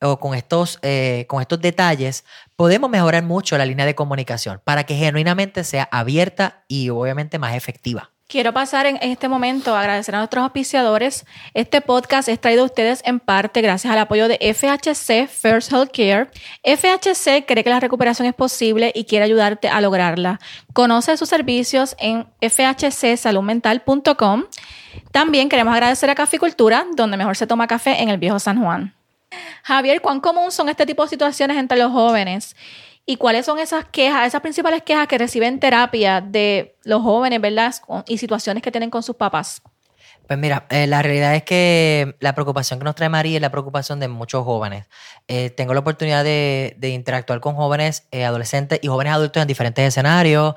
o 0.02 0.20
con 0.20 0.36
estos, 0.36 0.78
eh, 0.84 1.26
con 1.28 1.42
estos 1.42 1.60
detalles, 1.60 2.24
podemos 2.56 2.90
mejorar 2.90 3.24
mucho 3.24 3.58
la 3.58 3.66
línea 3.66 3.86
de 3.86 3.96
comunicación 3.96 4.62
para 4.64 4.84
que 4.84 4.96
genuinamente 4.96 5.64
sea 5.64 5.90
abierta 5.92 6.64
y 6.68 6.90
obviamente 6.90 7.40
más 7.40 7.56
efectiva. 7.56 8.15
Quiero 8.28 8.54
pasar 8.54 8.88
en 8.88 8.98
este 9.02 9.30
momento 9.30 9.76
a 9.76 9.82
agradecer 9.82 10.16
a 10.16 10.18
nuestros 10.18 10.44
auspiciadores. 10.44 11.28
Este 11.54 11.80
podcast 11.80 12.28
es 12.28 12.42
traído 12.42 12.64
a 12.64 12.66
ustedes 12.66 13.04
en 13.06 13.20
parte 13.20 13.62
gracias 13.62 13.94
al 13.94 14.00
apoyo 14.00 14.28
de 14.28 14.40
FHC 14.40 15.30
First 15.30 15.72
Health 15.72 15.92
Care. 15.94 16.32
FHC 16.64 17.46
cree 17.46 17.64
que 17.64 17.70
la 17.70 17.80
recuperación 17.80 18.28
es 18.28 18.34
posible 18.34 18.92
y 18.96 19.06
quiere 19.06 19.26
ayudarte 19.26 19.70
a 19.70 19.80
lograrla. 19.80 20.40
Conoce 20.74 21.18
sus 21.18 21.30
servicios 21.30 21.96
en 22.00 22.26
fhcsaludmental.com. 22.42 24.46
También 25.12 25.48
queremos 25.48 25.76
agradecer 25.76 26.10
a 26.10 26.16
Caficultura, 26.16 26.88
donde 26.96 27.18
mejor 27.18 27.38
se 27.38 27.46
toma 27.46 27.68
café 27.68 28.02
en 28.02 28.10
el 28.10 28.18
viejo 28.18 28.40
San 28.40 28.60
Juan. 28.60 28.96
Javier, 29.62 30.02
¿cuán 30.02 30.20
común 30.20 30.52
son 30.52 30.68
este 30.70 30.88
tipo 30.88 31.04
de 31.04 31.10
situaciones 31.10 31.58
entre 31.58 31.78
los 31.78 31.92
jóvenes? 31.92 32.56
¿Y 33.06 33.18
cuáles 33.18 33.46
son 33.46 33.60
esas 33.60 33.86
quejas, 33.86 34.28
esas 34.28 34.42
principales 34.42 34.82
quejas 34.82 35.08
que 35.08 35.18
reciben 35.18 35.60
terapia 35.60 36.22
de 36.22 36.76
los 36.84 37.04
jóvenes, 37.04 37.40
¿verdad? 37.40 37.74
Y 38.08 38.18
situaciones 38.18 38.64
que 38.64 38.72
tienen 38.72 38.90
con 38.90 39.04
sus 39.04 39.16
papás? 39.16 39.62
Pues 40.28 40.40
mira, 40.40 40.66
eh, 40.72 40.88
la 40.88 41.04
realidad 41.04 41.36
es 41.36 41.44
que 41.44 42.16
la 42.20 42.34
preocupación 42.34 42.80
que 42.80 42.86
nos 42.86 42.96
trae 42.96 43.10
María 43.10 43.36
es 43.36 43.42
la 43.42 43.52
preocupación 43.52 44.00
de 44.00 44.08
muchos 44.08 44.44
jóvenes. 44.44 44.88
Eh, 45.28 45.52
tengo 45.52 45.76
la 45.76 45.82
oportunidad 45.82 46.24
de, 46.24 46.76
interactuar 46.82 47.40
con 47.42 47.56
jóvenes, 47.56 48.08
eh, 48.12 48.26
adolescentes 48.26 48.80
y 48.82 48.88
jóvenes 48.88 49.14
adultos 49.14 49.42
en 49.42 49.48
diferentes 49.48 49.88
escenarios, 49.88 50.56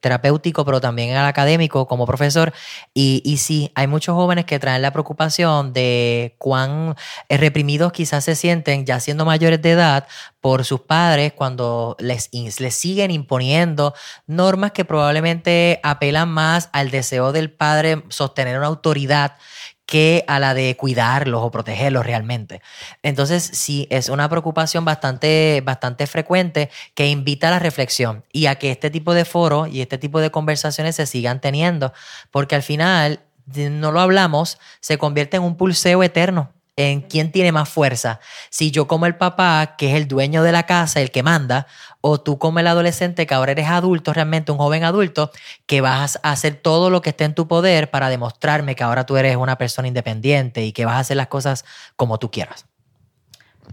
terapéuticos, 0.00 0.64
pero 0.64 0.80
también 0.80 1.10
en 1.10 1.16
el 1.16 1.24
académico 1.24 1.88
como 1.88 2.06
profesor. 2.06 2.52
Y 2.92 3.36
sí, 3.38 3.72
hay 3.74 3.86
muchos 3.86 4.14
jóvenes 4.14 4.44
que 4.44 4.58
traen 4.58 4.82
la 4.82 4.92
preocupación 4.92 5.72
de 5.72 6.36
cuán 6.38 6.94
reprimidos 7.28 7.92
quizás 7.92 8.24
se 8.24 8.36
sienten 8.36 8.86
ya 8.86 9.00
siendo 9.00 9.24
mayores 9.24 9.60
de 9.62 9.72
edad 9.72 10.06
por 10.44 10.66
sus 10.66 10.82
padres 10.82 11.32
cuando 11.32 11.96
les, 11.98 12.28
les 12.30 12.74
siguen 12.74 13.10
imponiendo 13.10 13.94
normas 14.26 14.72
que 14.72 14.84
probablemente 14.84 15.80
apelan 15.82 16.28
más 16.28 16.68
al 16.74 16.90
deseo 16.90 17.32
del 17.32 17.50
padre 17.50 18.04
sostener 18.10 18.58
una 18.58 18.66
autoridad 18.66 19.38
que 19.86 20.22
a 20.28 20.38
la 20.38 20.52
de 20.52 20.76
cuidarlos 20.76 21.40
o 21.42 21.50
protegerlos 21.50 22.04
realmente. 22.04 22.60
Entonces, 23.02 23.42
sí, 23.42 23.86
es 23.88 24.10
una 24.10 24.28
preocupación 24.28 24.84
bastante, 24.84 25.62
bastante 25.64 26.06
frecuente 26.06 26.68
que 26.92 27.08
invita 27.08 27.48
a 27.48 27.52
la 27.52 27.58
reflexión 27.58 28.22
y 28.30 28.44
a 28.44 28.56
que 28.56 28.70
este 28.70 28.90
tipo 28.90 29.14
de 29.14 29.24
foros 29.24 29.70
y 29.70 29.80
este 29.80 29.96
tipo 29.96 30.20
de 30.20 30.30
conversaciones 30.30 30.96
se 30.96 31.06
sigan 31.06 31.40
teniendo, 31.40 31.94
porque 32.30 32.54
al 32.54 32.62
final, 32.62 33.20
no 33.46 33.92
lo 33.92 34.00
hablamos, 34.00 34.58
se 34.80 34.98
convierte 34.98 35.38
en 35.38 35.42
un 35.42 35.56
pulseo 35.56 36.02
eterno 36.02 36.52
en 36.76 37.02
quién 37.02 37.30
tiene 37.30 37.52
más 37.52 37.68
fuerza. 37.68 38.20
Si 38.50 38.70
yo 38.70 38.86
como 38.86 39.06
el 39.06 39.16
papá, 39.16 39.76
que 39.78 39.90
es 39.90 39.96
el 39.96 40.08
dueño 40.08 40.42
de 40.42 40.52
la 40.52 40.64
casa, 40.64 41.00
el 41.00 41.10
que 41.10 41.22
manda, 41.22 41.66
o 42.00 42.20
tú 42.20 42.38
como 42.38 42.58
el 42.58 42.66
adolescente, 42.66 43.26
que 43.26 43.34
ahora 43.34 43.52
eres 43.52 43.68
adulto, 43.68 44.12
realmente 44.12 44.52
un 44.52 44.58
joven 44.58 44.84
adulto, 44.84 45.30
que 45.66 45.80
vas 45.80 46.18
a 46.22 46.32
hacer 46.32 46.56
todo 46.56 46.90
lo 46.90 47.00
que 47.00 47.10
esté 47.10 47.24
en 47.24 47.34
tu 47.34 47.48
poder 47.48 47.90
para 47.90 48.08
demostrarme 48.08 48.74
que 48.74 48.82
ahora 48.82 49.06
tú 49.06 49.16
eres 49.16 49.36
una 49.36 49.56
persona 49.56 49.88
independiente 49.88 50.64
y 50.64 50.72
que 50.72 50.84
vas 50.84 50.96
a 50.96 51.00
hacer 51.00 51.16
las 51.16 51.28
cosas 51.28 51.64
como 51.96 52.18
tú 52.18 52.30
quieras. 52.30 52.66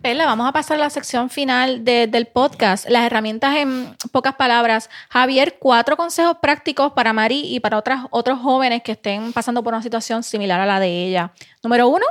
Pela, 0.02 0.26
vamos 0.26 0.48
a 0.48 0.52
pasar 0.52 0.78
a 0.78 0.80
la 0.80 0.90
sección 0.90 1.30
final 1.30 1.84
del 1.84 2.26
podcast. 2.28 2.90
Las 2.90 3.06
herramientas 3.06 3.58
en 3.58 3.96
pocas 4.12 4.36
palabras. 4.36 4.90
Javier, 5.10 5.58
cuatro 5.60 5.98
consejos 5.98 6.38
prácticos 6.42 6.94
para 6.94 7.14
Mari 7.14 7.42
y 7.54 7.60
para 7.60 7.78
otras, 7.78 8.06
otros 8.10 8.40
jóvenes 8.40 8.82
que 8.82 8.94
estén 8.94 9.34
pasando 9.34 9.62
por 9.64 9.74
una 9.74 9.84
situación 9.84 10.24
similar 10.24 10.60
a 10.60 10.66
la 10.66 10.80
de 10.80 11.06
ella. 11.06 11.34
Número 11.62 11.88
uno. 11.88 12.06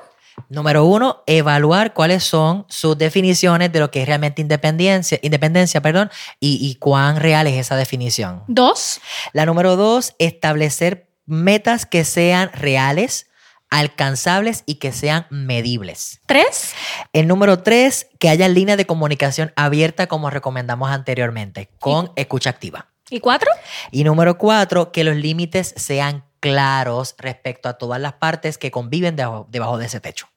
Número 0.48 0.84
uno, 0.84 1.22
evaluar 1.26 1.92
cuáles 1.92 2.24
son 2.24 2.66
sus 2.68 2.96
definiciones 2.96 3.72
de 3.72 3.80
lo 3.80 3.90
que 3.90 4.02
es 4.02 4.06
realmente 4.06 4.42
independencia, 4.42 5.18
independencia 5.22 5.80
perdón, 5.80 6.10
y, 6.38 6.58
y 6.60 6.76
cuán 6.76 7.16
real 7.16 7.46
es 7.46 7.54
esa 7.54 7.76
definición. 7.76 8.42
Dos. 8.48 9.00
La 9.32 9.46
número 9.46 9.76
dos, 9.76 10.14
establecer 10.18 11.10
metas 11.26 11.86
que 11.86 12.04
sean 12.04 12.50
reales, 12.52 13.28
alcanzables 13.70 14.64
y 14.66 14.76
que 14.76 14.92
sean 14.92 15.26
medibles. 15.30 16.20
Tres. 16.26 16.72
El 17.12 17.28
número 17.28 17.62
tres, 17.62 18.08
que 18.18 18.28
haya 18.28 18.48
líneas 18.48 18.76
de 18.76 18.86
comunicación 18.86 19.52
abierta 19.54 20.08
como 20.08 20.28
recomendamos 20.28 20.90
anteriormente, 20.90 21.70
con 21.78 22.12
escucha 22.16 22.50
activa. 22.50 22.88
¿Y 23.10 23.20
cuatro? 23.20 23.50
Y 23.90 24.04
número 24.04 24.38
cuatro, 24.38 24.92
que 24.92 25.04
los 25.04 25.16
límites 25.16 25.74
sean 25.76 26.24
claros 26.40 27.14
respecto 27.18 27.68
a 27.68 27.74
todas 27.74 28.00
las 28.00 28.14
partes 28.14 28.56
que 28.56 28.70
conviven 28.70 29.14
debajo, 29.14 29.46
debajo 29.50 29.78
de 29.78 29.86
ese 29.86 30.00
techo. 30.00 30.28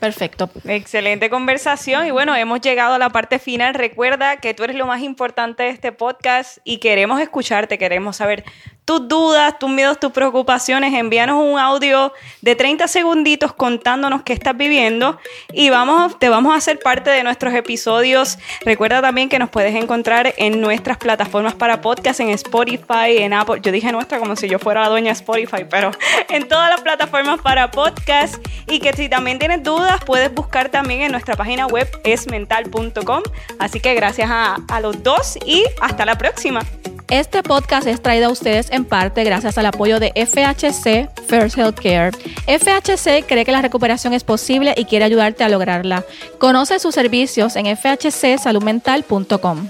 Perfecto. 0.00 0.48
Excelente 0.64 1.28
conversación 1.28 2.06
y 2.06 2.10
bueno, 2.12 2.36
hemos 2.36 2.60
llegado 2.60 2.94
a 2.94 2.98
la 2.98 3.10
parte 3.10 3.38
final. 3.38 3.74
Recuerda 3.74 4.36
que 4.36 4.54
tú 4.54 4.62
eres 4.62 4.76
lo 4.76 4.86
más 4.86 5.02
importante 5.02 5.64
de 5.64 5.70
este 5.70 5.90
podcast 5.90 6.58
y 6.62 6.78
queremos 6.78 7.20
escucharte, 7.20 7.78
queremos 7.78 8.16
saber 8.16 8.44
tus 8.88 9.06
dudas, 9.06 9.58
tus 9.58 9.68
miedos, 9.68 10.00
tus 10.00 10.12
preocupaciones. 10.12 10.94
Envíanos 10.94 11.44
un 11.44 11.58
audio 11.58 12.10
de 12.40 12.56
30 12.56 12.88
segunditos 12.88 13.52
contándonos 13.52 14.22
qué 14.22 14.32
estás 14.32 14.56
viviendo 14.56 15.18
y 15.52 15.68
vamos, 15.68 16.18
te 16.18 16.30
vamos 16.30 16.54
a 16.54 16.56
hacer 16.56 16.78
parte 16.78 17.10
de 17.10 17.22
nuestros 17.22 17.52
episodios. 17.52 18.38
Recuerda 18.64 19.02
también 19.02 19.28
que 19.28 19.38
nos 19.38 19.50
puedes 19.50 19.74
encontrar 19.74 20.32
en 20.38 20.62
nuestras 20.62 20.96
plataformas 20.96 21.54
para 21.54 21.82
podcast, 21.82 22.20
en 22.20 22.30
Spotify, 22.30 23.18
en 23.18 23.34
Apple. 23.34 23.60
Yo 23.60 23.72
dije 23.72 23.92
nuestra 23.92 24.20
como 24.20 24.36
si 24.36 24.48
yo 24.48 24.58
fuera 24.58 24.80
la 24.84 24.88
dueña 24.88 25.12
Spotify, 25.12 25.66
pero 25.68 25.90
en 26.30 26.48
todas 26.48 26.70
las 26.70 26.80
plataformas 26.80 27.42
para 27.42 27.70
podcast 27.70 28.36
y 28.68 28.80
que 28.80 28.94
si 28.94 29.10
también 29.10 29.38
tienes 29.38 29.62
dudas, 29.62 30.02
puedes 30.06 30.32
buscar 30.32 30.70
también 30.70 31.02
en 31.02 31.12
nuestra 31.12 31.36
página 31.36 31.66
web 31.66 31.86
esmental.com. 32.04 33.22
Así 33.58 33.80
que 33.80 33.92
gracias 33.92 34.30
a, 34.30 34.56
a 34.66 34.80
los 34.80 35.02
dos 35.02 35.36
y 35.44 35.66
hasta 35.82 36.06
la 36.06 36.16
próxima. 36.16 36.62
Este 37.10 37.42
podcast 37.42 37.86
es 37.86 38.02
traído 38.02 38.26
a 38.26 38.30
ustedes 38.30 38.70
en 38.70 38.84
parte 38.84 39.24
gracias 39.24 39.56
al 39.56 39.64
apoyo 39.64 39.98
de 39.98 40.12
FHC 40.14 41.08
First 41.26 41.56
Healthcare. 41.56 42.10
FHC 42.46 43.26
cree 43.26 43.46
que 43.46 43.52
la 43.52 43.62
recuperación 43.62 44.12
es 44.12 44.24
posible 44.24 44.74
y 44.76 44.84
quiere 44.84 45.06
ayudarte 45.06 45.42
a 45.42 45.48
lograrla. 45.48 46.04
Conoce 46.36 46.78
sus 46.78 46.94
servicios 46.94 47.56
en 47.56 47.64
fhcsaludmental.com. 47.64 49.68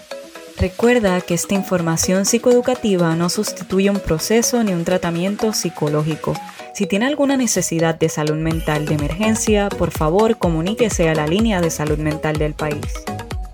Recuerda 0.58 1.20
que 1.20 1.34
esta 1.34 1.54
información 1.54 2.26
psicoeducativa 2.26 3.14
no 3.14 3.28
sustituye 3.28 3.88
un 3.88 4.00
proceso 4.00 4.64
ni 4.64 4.72
un 4.72 4.84
tratamiento 4.84 5.52
psicológico. 5.52 6.34
Si 6.74 6.86
tiene 6.86 7.06
alguna 7.06 7.36
necesidad 7.36 7.94
de 7.94 8.08
salud 8.08 8.34
mental 8.34 8.86
de 8.86 8.94
emergencia, 8.94 9.68
por 9.68 9.92
favor 9.92 10.38
comuníquese 10.38 11.08
a 11.08 11.14
la 11.14 11.28
línea 11.28 11.60
de 11.60 11.70
salud 11.70 11.98
mental 11.98 12.36
del 12.36 12.54
país. 12.54 13.04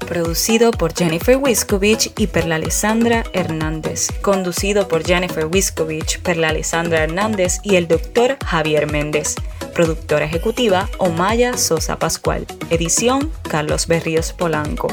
Producido 0.07 0.71
por 0.71 0.95
Jennifer 0.95 1.39
Wiskovich 1.39 2.13
y 2.19 2.27
Perla 2.27 2.57
Alessandra 2.57 3.25
Hernández. 3.33 4.09
Conducido 4.21 4.87
por 4.87 5.05
Jennifer 5.05 5.47
Wiskovich, 5.47 6.21
Perla 6.21 6.49
Alessandra 6.51 7.03
Hernández 7.03 7.59
y 7.63 7.77
el 7.77 7.89
doctor 7.89 8.37
Javier 8.45 8.91
Méndez. 8.91 9.35
Productora 9.75 10.27
ejecutiva 10.27 10.89
Omaya 10.99 11.57
Sosa 11.57 11.99
Pascual. 11.99 12.47
Edición 12.71 13.33
Carlos 13.49 13.87
Berríos 13.87 14.33
Polanco. 14.33 14.89